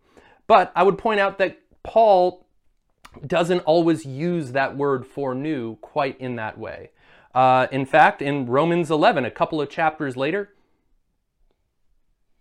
[0.51, 2.45] But I would point out that Paul
[3.25, 6.91] doesn't always use that word foreknew quite in that way.
[7.33, 10.53] Uh, in fact, in Romans 11, a couple of chapters later,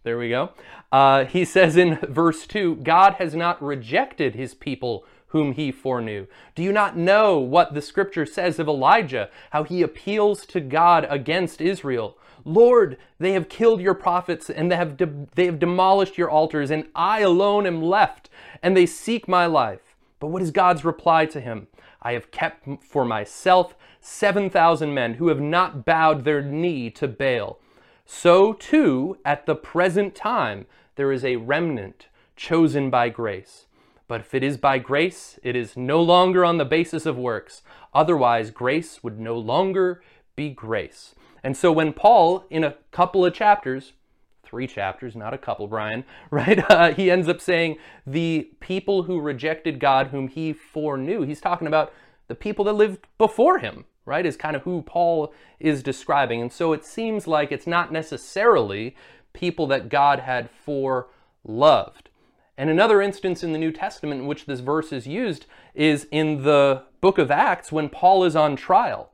[0.02, 0.50] there we go.
[0.92, 6.26] Uh, he says in verse 2 God has not rejected his people whom he foreknew.
[6.56, 11.06] Do you not know what the scripture says of Elijah, how he appeals to God
[11.12, 12.18] against Israel?
[12.50, 16.72] Lord, they have killed your prophets and they have, de- they have demolished your altars,
[16.72, 18.30] and I alone am left,
[18.64, 19.96] and they seek my life.
[20.20, 21.68] But what is God's reply to him?
[22.02, 27.60] I have kept for myself 7,000 men who have not bowed their knee to Baal.
[28.06, 33.68] So too, at the present time, there is a remnant chosen by grace.
[34.08, 37.62] But if it is by grace, it is no longer on the basis of works.
[37.94, 40.02] Otherwise, grace would no longer
[40.36, 41.14] be grace.
[41.44, 43.94] And so when Paul, in a couple of chapters,
[44.44, 46.60] three chapters, not a couple, Brian, right?
[46.70, 51.22] Uh, he ends up saying the people who rejected God, whom he foreknew.
[51.22, 51.94] He's talking about
[52.28, 54.26] the people that lived before him, right?
[54.26, 56.42] Is kind of who Paul is describing.
[56.42, 58.96] And so it seems like it's not necessarily
[59.34, 62.08] people that God had foreloved.
[62.58, 66.44] And another instance in the New Testament in which this verse is used is in
[66.44, 69.12] the book of Acts when Paul is on trial.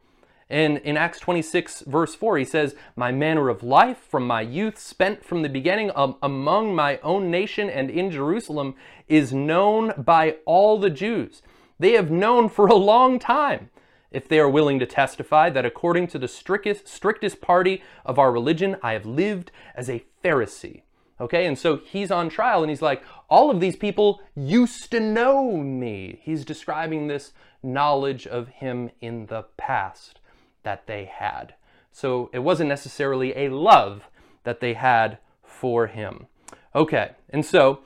[0.50, 4.78] And in Acts 26, verse 4, he says, My manner of life from my youth,
[4.78, 8.76] spent from the beginning um, among my own nation and in Jerusalem,
[9.08, 11.42] is known by all the Jews.
[11.80, 13.72] They have known for a long time,
[14.12, 18.32] if they are willing to testify, that according to the strictest, strictest party of our
[18.32, 20.84] religion, I have lived as a Pharisee.
[21.20, 25.00] Okay, and so he's on trial and he's like, All of these people used to
[25.00, 26.20] know me.
[26.22, 27.32] He's describing this
[27.64, 30.20] knowledge of him in the past
[30.66, 31.56] that they had.
[31.92, 34.10] So it wasn't necessarily a love
[34.44, 36.28] that they had for him.
[36.76, 37.80] Okay, and so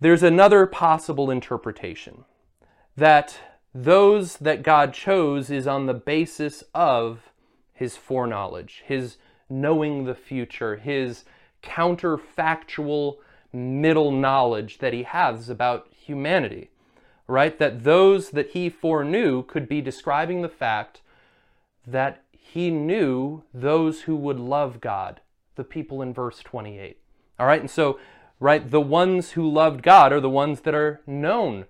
[0.00, 2.24] there's another possible interpretation
[2.96, 3.38] that
[3.72, 7.30] those that God chose is on the basis of
[7.72, 9.16] his foreknowledge, his
[9.48, 11.24] knowing the future, his
[11.62, 13.18] counterfactual
[13.52, 16.70] middle knowledge that he has about humanity,
[17.28, 17.58] right?
[17.58, 21.01] That those that he foreknew could be describing the fact
[21.86, 25.20] that he knew those who would love God,
[25.56, 26.98] the people in verse 28.
[27.38, 27.98] All right, and so,
[28.40, 31.64] right, the ones who loved God are the ones that are known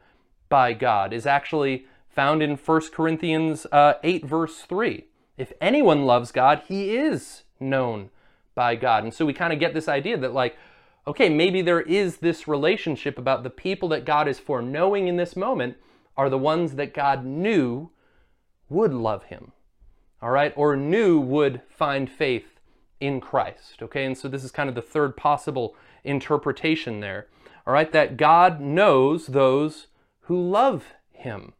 [0.49, 5.07] by God, is actually found in 1 Corinthians uh, 8, verse 3.
[5.39, 8.11] If anyone loves God, he is known
[8.55, 9.05] by God.
[9.05, 10.57] And so we kind of get this idea that, like,
[11.07, 15.37] okay, maybe there is this relationship about the people that God is foreknowing in this
[15.37, 15.77] moment
[16.17, 17.91] are the ones that God knew
[18.69, 19.53] would love him
[20.23, 22.61] all right, or knew would find faith
[23.01, 24.05] in Christ, okay?
[24.05, 27.27] And so this is kind of the third possible interpretation there,
[27.66, 29.89] all right, that God knows those
[30.23, 31.55] who love him.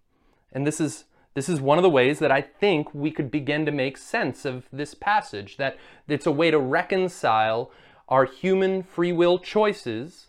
[0.53, 1.05] And this is
[1.35, 4.45] this is one of the ways that I think we could begin to make sense
[4.45, 7.71] of this passage that it's a way to reconcile
[8.07, 10.27] our human free will choices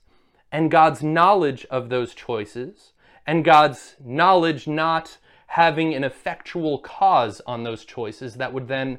[0.50, 2.94] and God's knowledge of those choices
[3.28, 5.18] and God's knowledge not
[5.54, 8.98] having an effectual cause on those choices that would then,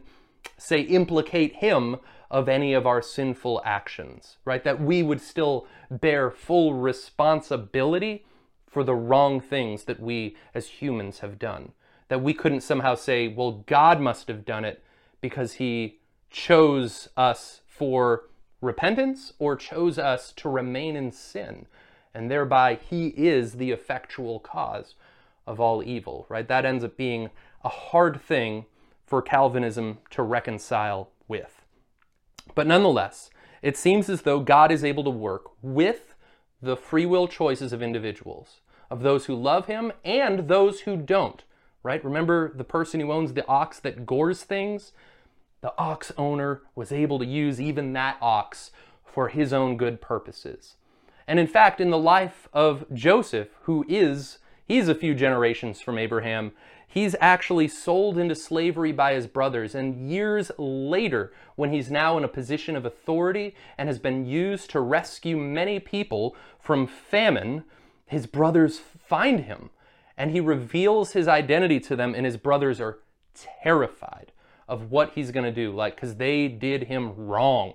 [0.56, 1.96] say, implicate him
[2.30, 4.62] of any of our sinful actions, right?
[4.62, 8.24] That we would still bear full responsibility
[8.68, 11.72] for the wrong things that we as humans have done.
[12.06, 14.80] That we couldn't somehow say, well, God must have done it
[15.20, 15.98] because he
[16.30, 18.26] chose us for
[18.60, 21.66] repentance or chose us to remain in sin.
[22.14, 24.94] And thereby, he is the effectual cause
[25.46, 26.46] of all evil, right?
[26.48, 27.30] That ends up being
[27.62, 28.66] a hard thing
[29.06, 31.62] for Calvinism to reconcile with.
[32.54, 33.30] But nonetheless,
[33.62, 36.14] it seems as though God is able to work with
[36.60, 41.42] the free will choices of individuals, of those who love Him and those who don't,
[41.82, 42.04] right?
[42.04, 44.92] Remember the person who owns the ox that gores things?
[45.60, 48.70] The ox owner was able to use even that ox
[49.14, 50.76] for his own good purposes.
[51.26, 55.98] And in fact, in the life of Joseph, who is He's a few generations from
[55.98, 56.52] Abraham.
[56.86, 62.24] He's actually sold into slavery by his brothers, and years later, when he's now in
[62.24, 67.64] a position of authority and has been used to rescue many people from famine,
[68.06, 69.70] his brothers find him
[70.16, 73.00] and he reveals his identity to them, and his brothers are
[73.34, 74.32] terrified
[74.68, 77.74] of what he's going to do, like, because they did him wrong.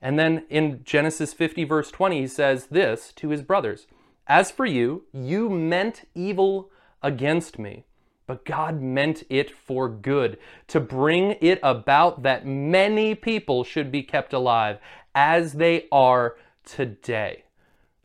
[0.00, 3.86] And then in Genesis 50, verse 20, he says this to his brothers
[4.26, 6.70] as for you, you meant evil
[7.02, 7.84] against me,
[8.26, 14.02] but God meant it for good, to bring it about that many people should be
[14.02, 14.78] kept alive,
[15.14, 17.44] as they are today.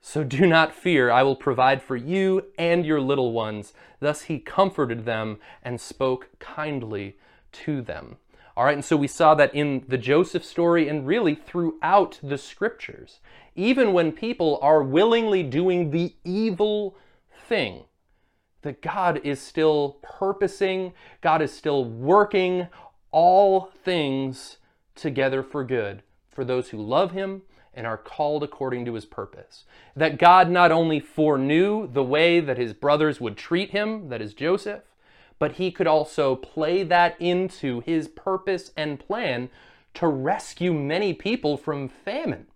[0.02, 3.74] So do not fear, I will provide for you and your little ones.
[4.00, 7.18] Thus he comforted them and spoke kindly
[7.52, 8.18] to them.
[8.56, 12.38] All right, and so we saw that in the Joseph story and really throughout the
[12.38, 13.20] scriptures.
[13.60, 16.96] Even when people are willingly doing the evil
[17.50, 17.84] thing,
[18.62, 22.70] that God is still purposing, God is still working
[23.12, 24.60] all things
[24.96, 27.42] together for good for those who love Him
[27.74, 29.66] and are called according to his purpose.
[29.94, 34.34] That God not only foreknew the way that his brothers would treat him, that is
[34.34, 34.84] Joseph,
[35.38, 39.50] but he could also play that into his purpose and plan
[39.96, 42.48] to rescue many people from famine.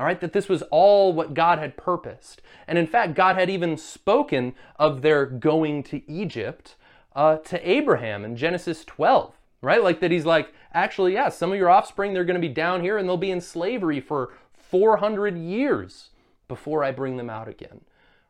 [0.00, 2.40] All right, that this was all what God had purposed.
[2.66, 6.74] And in fact, God had even spoken of their going to Egypt
[7.14, 9.84] uh, to Abraham in Genesis 12, right?
[9.84, 12.80] Like that he's like, actually, yeah, some of your offspring, they're going to be down
[12.80, 16.08] here and they'll be in slavery for 400 years
[16.48, 17.82] before I bring them out again,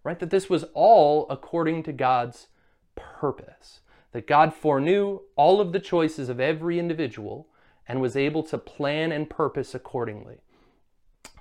[0.02, 0.18] right?
[0.18, 2.48] That this was all according to God's
[2.96, 3.78] purpose.
[4.10, 7.46] That God foreknew all of the choices of every individual
[7.86, 10.40] and was able to plan and purpose accordingly.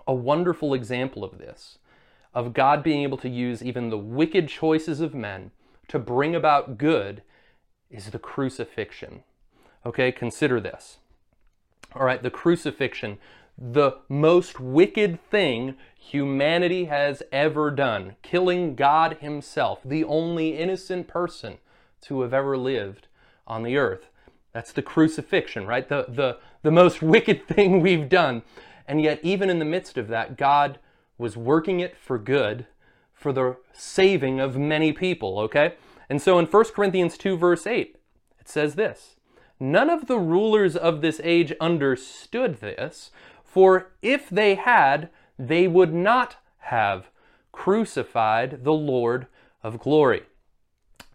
[0.10, 1.78] A wonderful example of this,
[2.34, 5.52] of God being able to use even the wicked choices of men
[5.88, 7.22] to bring about good,
[7.92, 9.22] is the crucifixion.
[9.86, 10.98] Okay, consider this.
[11.94, 13.20] All right, the crucifixion,
[13.56, 21.60] the most wicked thing humanity has ever done, killing God Himself, the only innocent person
[22.02, 23.06] to have ever lived
[23.46, 24.08] on the earth.
[24.54, 25.88] That's the crucifixion, right?
[25.88, 28.42] The, the, the most wicked thing we've done.
[28.90, 30.80] And yet, even in the midst of that, God
[31.20, 32.66] was working it for good,
[33.14, 35.76] for the saving of many people, okay?
[36.10, 37.96] And so in 1 Corinthians 2, verse 8,
[38.40, 39.16] it says this
[39.60, 43.12] None of the rulers of this age understood this,
[43.44, 47.12] for if they had, they would not have
[47.52, 49.28] crucified the Lord
[49.62, 50.24] of glory.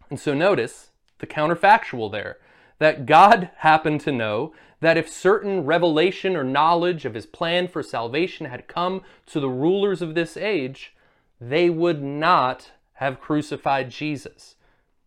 [0.09, 2.37] And so notice the counterfactual there
[2.79, 4.53] that God happened to know
[4.85, 9.49] that if certain revelation or knowledge of his plan for salvation had come to the
[9.49, 10.93] rulers of this age,
[11.41, 14.53] they would not have crucified Jesus.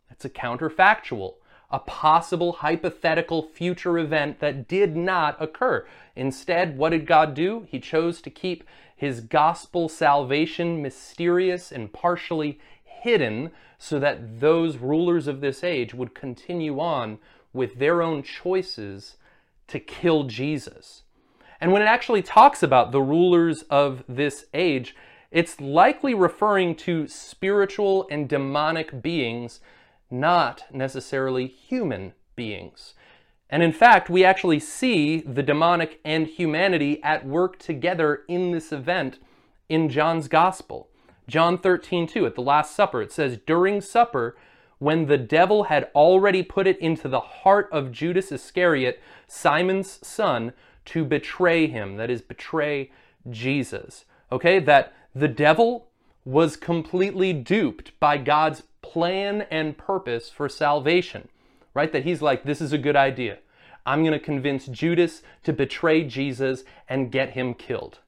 [0.08, 1.34] That's a counterfactual,
[1.70, 5.86] a possible hypothetical future event that did not occur.
[6.16, 7.68] Instead, what did God do?
[7.70, 8.64] He chose to keep
[8.96, 16.16] his gospel salvation mysterious and partially hidden so that those rulers of this age would
[16.16, 17.20] continue on
[17.52, 19.14] with their own choices
[19.68, 21.04] to kill Jesus.
[21.60, 24.94] And when it actually talks about the rulers of this age,
[25.30, 29.60] it's likely referring to spiritual and demonic beings,
[30.10, 32.94] not necessarily human beings.
[33.50, 38.72] And in fact, we actually see the demonic and humanity at work together in this
[38.72, 39.18] event
[39.68, 40.88] in John's Gospel.
[41.26, 44.36] John 13, 2, at the Last Supper, it says, During supper,
[44.78, 50.52] when the devil had already put it into the heart of Judas Iscariot, Simon's son,
[50.86, 52.90] to betray him, that is, betray
[53.28, 54.04] Jesus.
[54.30, 55.88] Okay, that the devil
[56.24, 61.28] was completely duped by God's plan and purpose for salvation,
[61.74, 61.92] right?
[61.92, 63.38] That he's like, this is a good idea.
[63.84, 68.00] I'm going to convince Judas to betray Jesus and get him killed.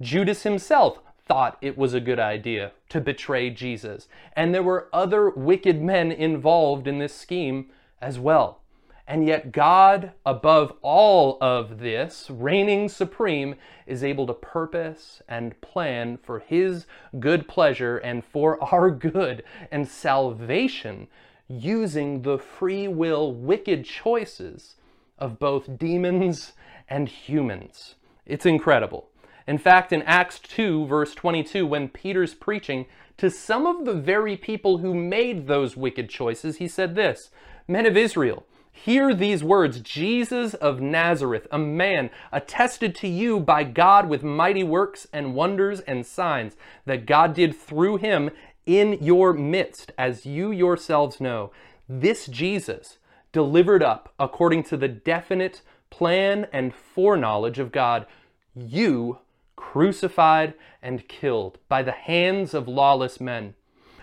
[0.00, 4.08] Judas himself thought it was a good idea to betray Jesus.
[4.34, 7.70] And there were other wicked men involved in this scheme
[8.00, 8.60] as well.
[9.08, 13.54] And yet, God, above all of this, reigning supreme,
[13.86, 16.86] is able to purpose and plan for His
[17.20, 21.06] good pleasure and for our good and salvation
[21.48, 24.74] using the free will wicked choices
[25.18, 26.52] of both demons
[26.88, 27.94] and humans.
[28.26, 29.08] It's incredible.
[29.46, 32.86] In fact, in Acts 2, verse 22, when Peter's preaching
[33.16, 37.30] to some of the very people who made those wicked choices, he said this
[37.68, 43.64] Men of Israel, hear these words Jesus of Nazareth, a man attested to you by
[43.64, 48.30] God with mighty works and wonders and signs that God did through him
[48.66, 51.52] in your midst, as you yourselves know.
[51.88, 52.98] This Jesus,
[53.32, 58.06] delivered up according to the definite plan and foreknowledge of God,
[58.54, 59.18] you
[59.56, 63.54] crucified and killed by the hands of lawless men.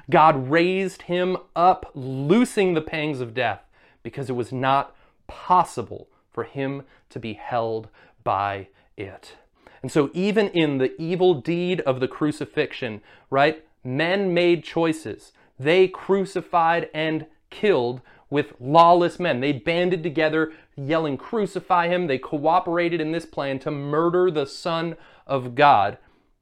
[0.10, 3.62] God raised him up, loosing the pangs of death,
[4.02, 4.96] because it was not
[5.28, 7.88] possible for him to be held
[8.24, 9.36] by it.
[9.82, 15.32] And so, even in the evil deed of the crucifixion, right, men made choices.
[15.60, 19.42] They crucified and killed with lawless men.
[19.42, 22.08] They banded together, yelling, Crucify him.
[22.08, 24.96] They cooperated in this plan to murder the Son
[25.26, 25.98] of God,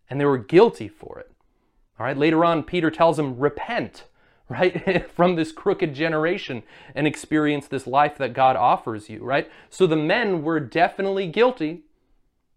[0.09, 1.31] and they were guilty for it.
[1.99, 4.05] All right, later on, Peter tells them, Repent,
[4.49, 6.63] right, from this crooked generation
[6.95, 9.49] and experience this life that God offers you, right?
[9.69, 11.83] So the men were definitely guilty.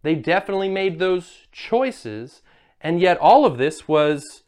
[0.03, 2.43] They definitely made those choices,
[2.81, 4.43] and yet all of this was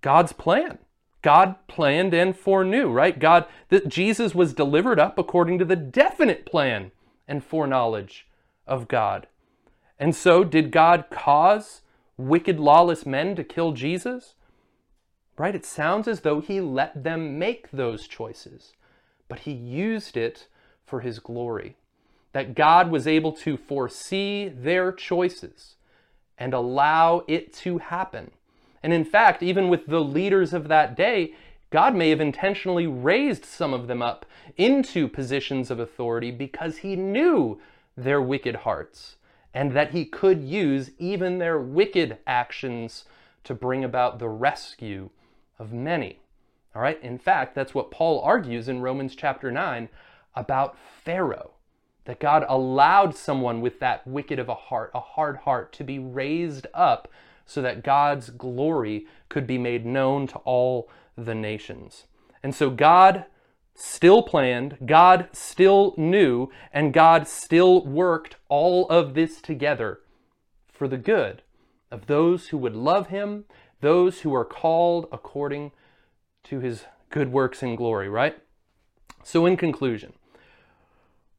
[0.00, 0.78] God's plan.
[1.22, 3.18] God planned and foreknew, right?
[3.18, 6.92] God, that Jesus was delivered up according to the definite plan
[7.28, 8.26] and foreknowledge
[8.66, 9.26] of God.
[10.00, 11.82] And so, did God cause
[12.16, 14.34] wicked, lawless men to kill Jesus?
[15.36, 15.54] Right?
[15.54, 18.72] It sounds as though he let them make those choices,
[19.28, 20.46] but he used it
[20.86, 21.76] for his glory.
[22.32, 25.76] That God was able to foresee their choices
[26.38, 28.30] and allow it to happen.
[28.82, 31.34] And in fact, even with the leaders of that day,
[31.68, 34.24] God may have intentionally raised some of them up
[34.56, 37.60] into positions of authority because he knew
[37.96, 39.16] their wicked hearts
[39.52, 43.04] and that he could use even their wicked actions
[43.44, 45.10] to bring about the rescue
[45.58, 46.20] of many.
[46.74, 47.02] All right?
[47.02, 49.88] In fact, that's what Paul argues in Romans chapter 9
[50.34, 51.52] about Pharaoh.
[52.04, 55.98] That God allowed someone with that wicked of a heart, a hard heart, to be
[55.98, 57.08] raised up
[57.44, 62.04] so that God's glory could be made known to all the nations.
[62.42, 63.26] And so God
[63.80, 70.00] still planned, God still knew, and God still worked all of this together
[70.68, 71.42] for the good
[71.90, 73.44] of those who would love Him,
[73.80, 75.72] those who are called according
[76.44, 78.38] to His good works and glory, right?
[79.24, 80.12] So, in conclusion,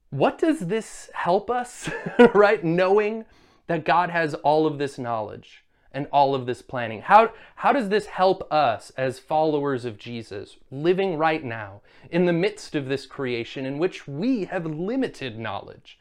[0.10, 1.90] what does this help us,
[2.34, 2.64] right?
[2.64, 3.26] Knowing
[3.68, 5.64] that God has all of this knowledge
[5.94, 7.02] and all of this planning.
[7.02, 12.34] How, how does this help us as followers of Jesus, living right now in the
[12.34, 16.00] midst of this creation in which we have limited knowledge?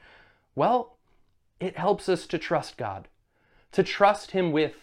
[0.55, 0.97] Well,
[1.59, 3.09] it helps us to trust God,
[3.73, 4.75] to trust Him with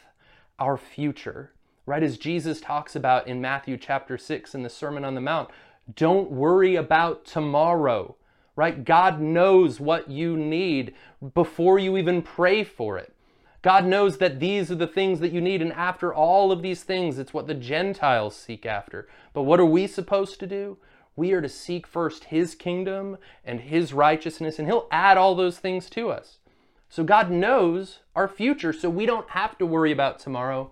[0.59, 1.51] our future,
[1.85, 2.03] right?
[2.03, 5.49] As Jesus talks about in Matthew chapter 6 in the Sermon on the Mount,
[5.95, 8.15] don't worry about tomorrow,
[8.55, 8.83] right?
[8.83, 10.93] God knows what you need
[11.33, 13.13] before you even pray for it.
[13.61, 16.83] God knows that these are the things that you need, and after all of these
[16.83, 19.07] things, it's what the Gentiles seek after.
[19.33, 20.77] But what are we supposed to do?
[21.15, 25.57] We are to seek first His kingdom and His righteousness, and He'll add all those
[25.57, 26.37] things to us.
[26.89, 30.71] So God knows our future, so we don't have to worry about tomorrow,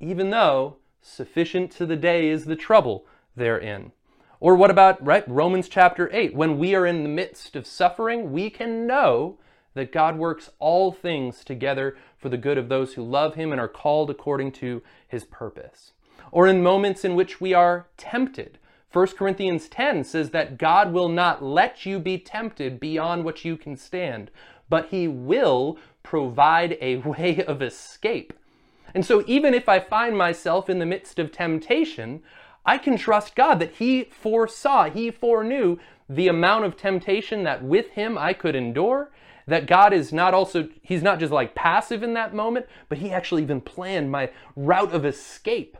[0.00, 3.06] even though sufficient to the day is the trouble
[3.36, 3.92] therein.
[4.40, 6.34] Or what about, right, Romans chapter 8?
[6.34, 9.38] When we are in the midst of suffering, we can know
[9.74, 13.60] that God works all things together for the good of those who love him and
[13.60, 15.92] are called according to his purpose.
[16.30, 18.58] Or in moments in which we are tempted.
[18.92, 23.56] 1 Corinthians 10 says that God will not let you be tempted beyond what you
[23.56, 24.30] can stand,
[24.68, 28.32] but he will provide a way of escape.
[28.94, 32.22] And so even if I find myself in the midst of temptation,
[32.64, 37.90] I can trust God that He foresaw, He foreknew the amount of temptation that with
[37.90, 39.10] Him I could endure,
[39.46, 43.10] that God is not also, He's not just like passive in that moment, but He
[43.10, 45.76] actually even planned my route of escape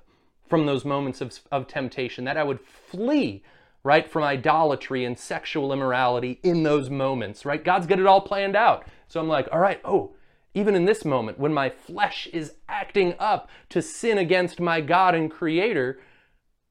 [0.48, 3.42] from those moments of, of temptation, that I would flee,
[3.82, 7.64] right, from idolatry and sexual immorality in those moments, right?
[7.64, 8.86] God's got it all planned out.
[9.08, 10.14] So I'm like, all right, oh,
[10.54, 15.14] even in this moment, when my flesh is acting up to sin against my God
[15.14, 16.00] and Creator,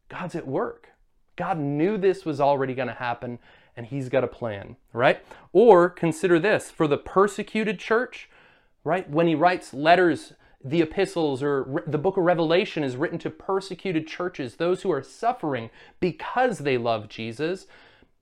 [0.07, 0.89] God's at work.
[1.35, 3.39] God knew this was already going to happen,
[3.75, 5.23] and he's got a plan, right?
[5.51, 8.29] Or consider this for the persecuted church,
[8.83, 9.09] right?
[9.09, 14.07] When he writes letters, the epistles or the book of Revelation is written to persecuted
[14.07, 15.69] churches, those who are suffering
[15.99, 17.67] because they love Jesus.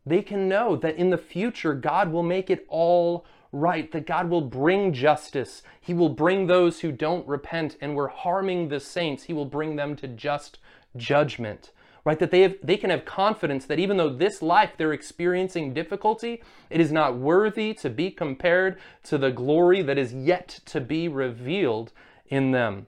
[0.05, 4.29] They can know that in the future, God will make it all right, that God
[4.29, 5.61] will bring justice.
[5.79, 9.75] He will bring those who don't repent and were harming the saints, He will bring
[9.75, 10.57] them to just
[10.97, 11.71] judgment
[12.03, 12.19] right?
[12.19, 16.41] That they, have, they can have confidence that even though this life they're experiencing difficulty,
[16.69, 21.07] it is not worthy to be compared to the glory that is yet to be
[21.07, 21.91] revealed
[22.27, 22.87] in them.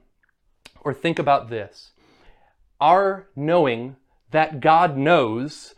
[0.80, 1.92] Or think about this
[2.80, 3.96] our knowing
[4.30, 5.74] that God knows,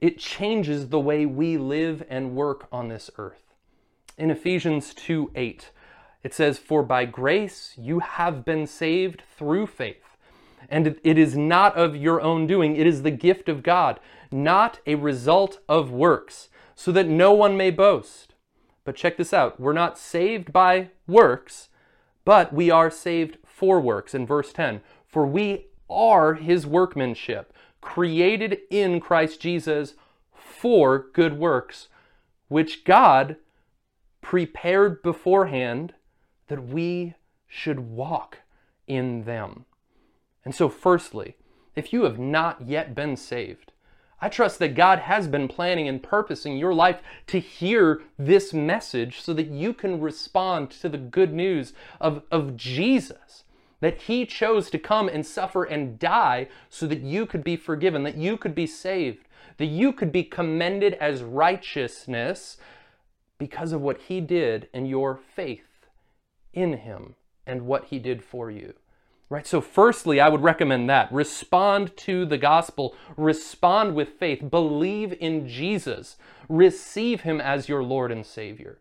[0.00, 3.54] it changes the way we live and work on this earth.
[4.18, 5.70] In Ephesians 2 8,
[6.22, 10.11] it says, For by grace you have been saved through faith
[10.68, 12.76] and it is not of your own doing.
[12.76, 14.00] It is the gift of God,
[14.30, 18.34] not a result of works, so that no one may boast.
[18.84, 21.68] But check this out we're not saved by works,
[22.24, 24.14] but we are saved for works.
[24.14, 29.94] In verse 10, for we are his workmanship, created in Christ Jesus
[30.34, 31.88] for good works,
[32.48, 33.36] which God
[34.20, 35.94] prepared beforehand
[36.48, 37.14] that we
[37.46, 38.38] should walk
[38.86, 39.64] in them.
[40.44, 41.36] And so, firstly,
[41.74, 43.72] if you have not yet been saved,
[44.20, 49.20] I trust that God has been planning and purposing your life to hear this message
[49.20, 53.42] so that you can respond to the good news of, of Jesus.
[53.80, 58.04] That he chose to come and suffer and die so that you could be forgiven,
[58.04, 59.26] that you could be saved,
[59.56, 62.58] that you could be commended as righteousness
[63.38, 65.88] because of what he did and your faith
[66.52, 68.74] in him and what he did for you.
[69.32, 69.46] Right?
[69.46, 71.10] So, firstly, I would recommend that.
[71.10, 76.18] Respond to the gospel, respond with faith, believe in Jesus,
[76.50, 78.76] receive him as your Lord and Savior.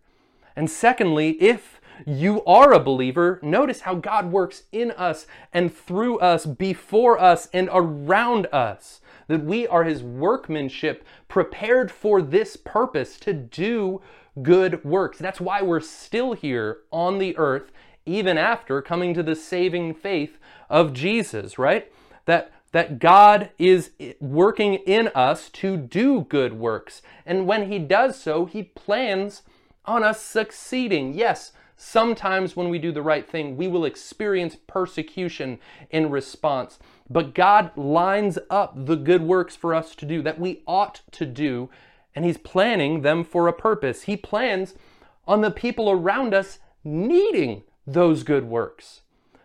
[0.54, 6.20] And secondly, if you are a believer, notice how God works in us and through
[6.20, 9.00] us, before us, and around us.
[9.30, 14.02] That we are his workmanship prepared for this purpose to do
[14.42, 15.18] good works.
[15.18, 17.72] That's why we're still here on the earth
[18.06, 20.38] even after coming to the saving faith
[20.70, 21.92] of Jesus, right?
[22.26, 27.02] That that God is working in us to do good works.
[27.26, 29.44] And when he does so, he plans
[29.86, 31.14] on us succeeding.
[31.14, 36.80] Yes, sometimes when we do the right thing, we will experience persecution in response.
[37.10, 41.26] But God lines up the good works for us to do that we ought to
[41.26, 41.70] do,
[42.16, 44.04] and He's planning them for a purpose.
[44.04, 44.76] He plans
[45.28, 49.02] on the people around us needing those good works.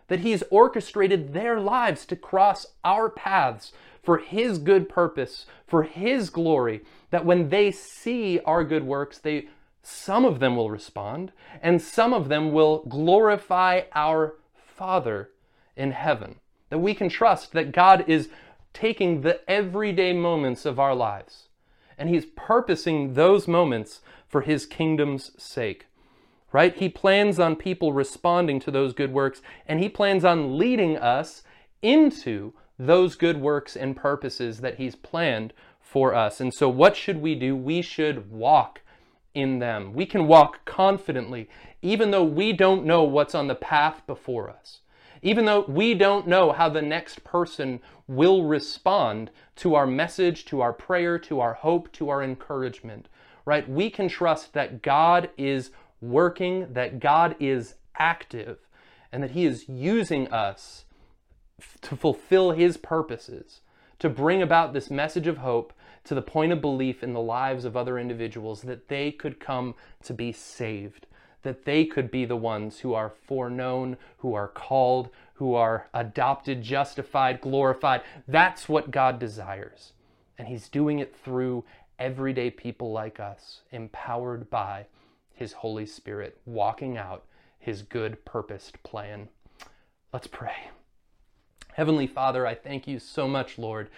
[0.07, 3.73] That He's orchestrated their lives to cross our paths
[4.03, 6.81] for His good purpose, for His glory,
[7.11, 9.47] that when they see our good works, they
[9.89, 11.31] some of them will respond,
[11.61, 15.29] and some of them will glorify our Father
[15.77, 16.35] in heaven.
[16.69, 18.27] That we can trust that God is
[18.73, 21.47] taking the everyday moments of our lives,
[21.97, 25.85] and He's purposing those moments for His kingdom's sake
[26.51, 26.75] right?
[26.75, 31.43] He plans on people responding to those good works, and He plans on leading us
[31.81, 36.39] into those good works and purposes that He's planned for us.
[36.39, 37.55] And so, what should we do?
[37.55, 38.81] We should walk
[39.33, 39.93] in them.
[39.93, 41.49] We can walk confidently,
[41.81, 44.79] even though we don't know what's on the path before us.
[45.21, 50.61] Even though we don't know how the next person will respond to our message, to
[50.61, 53.07] our prayer, to our hope, to our encouragement,
[53.45, 53.67] right?
[53.69, 55.71] We can trust that God is
[56.01, 58.59] working, that God is active,
[59.11, 60.85] and that He is using us
[61.81, 63.61] to fulfill His purposes,
[63.99, 65.73] to bring about this message of hope
[66.03, 69.75] to the point of belief in the lives of other individuals that they could come
[70.03, 71.05] to be saved,
[71.43, 76.61] that they could be the ones who are foreknown, who are called, who are adopted,
[76.61, 78.01] justified, glorified.
[78.27, 79.93] That's what God desires.
[80.37, 81.65] And He's doing it through
[81.99, 84.85] everyday people like us, empowered by
[85.37, 87.23] his Holy Spirit, walking out
[87.59, 89.29] his good purposed plan.
[90.11, 90.71] Let's pray.
[91.73, 93.89] Heavenly Father, I thank you so much, Lord,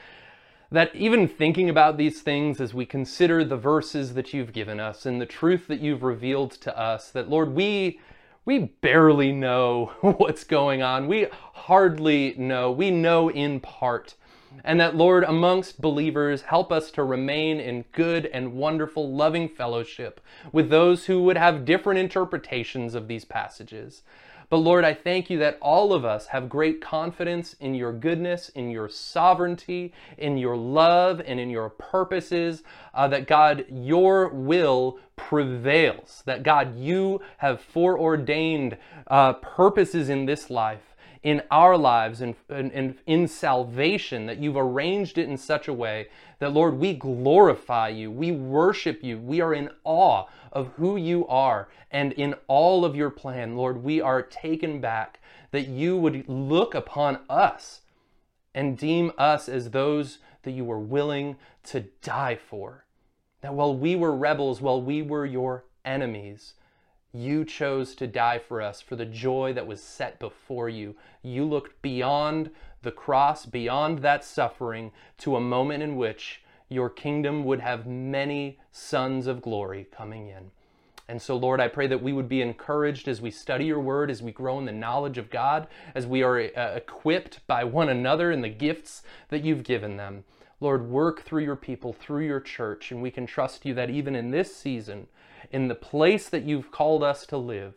[0.70, 5.06] that even thinking about these things as we consider the verses that you've given us
[5.06, 8.02] and the truth that you've revealed to us, that Lord, we
[8.44, 11.08] we barely know what's going on.
[11.08, 12.72] We hardly know.
[12.72, 14.16] We know in part.
[14.64, 20.22] And that, Lord, amongst believers, help us to remain in good and wonderful, loving fellowship
[20.52, 24.04] with those who would have different interpretations of these passages.
[24.50, 28.50] But Lord, I thank you that all of us have great confidence in your goodness,
[28.50, 32.64] in your sovereignty, in your love, and in your purposes.
[32.94, 36.24] Uh, that God, your will prevails.
[36.26, 40.89] That God, you have foreordained uh, purposes in this life
[41.22, 46.08] in our lives and in, in, salvation, that you've arranged it in such a way
[46.40, 51.28] that, Lord, we glorify you, we worship you, we are in awe of who you
[51.28, 55.20] are, and in all of your plan, Lord, we are taken back
[55.52, 57.82] that you would look upon us
[58.54, 62.86] and deem us as those that you were willing to die for.
[63.42, 66.54] That while we were rebels, while we were your enemies,
[67.14, 70.96] you chose to die for us for the joy that was set before you.
[71.24, 72.52] You looked beyond
[72.82, 78.60] the cross, beyond that suffering, to a moment in which your kingdom would have many
[78.72, 80.52] sons of glory coming in.
[81.08, 84.12] And so, Lord, I pray that we would be encouraged as we study your word,
[84.12, 87.90] as we grow in the knowledge of God, as we are uh, equipped by one
[87.90, 90.24] another in the gifts that you've given them.
[90.60, 94.16] Lord, work through your people, through your church, and we can trust you that even
[94.16, 95.08] in this season,
[95.52, 97.74] in the place that you've called us to live,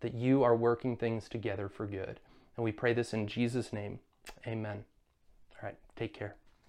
[0.00, 2.20] that you are working things together for good.
[2.56, 4.00] And we pray this in Jesus' name.
[4.46, 4.84] Amen.
[5.54, 6.34] All right, take care.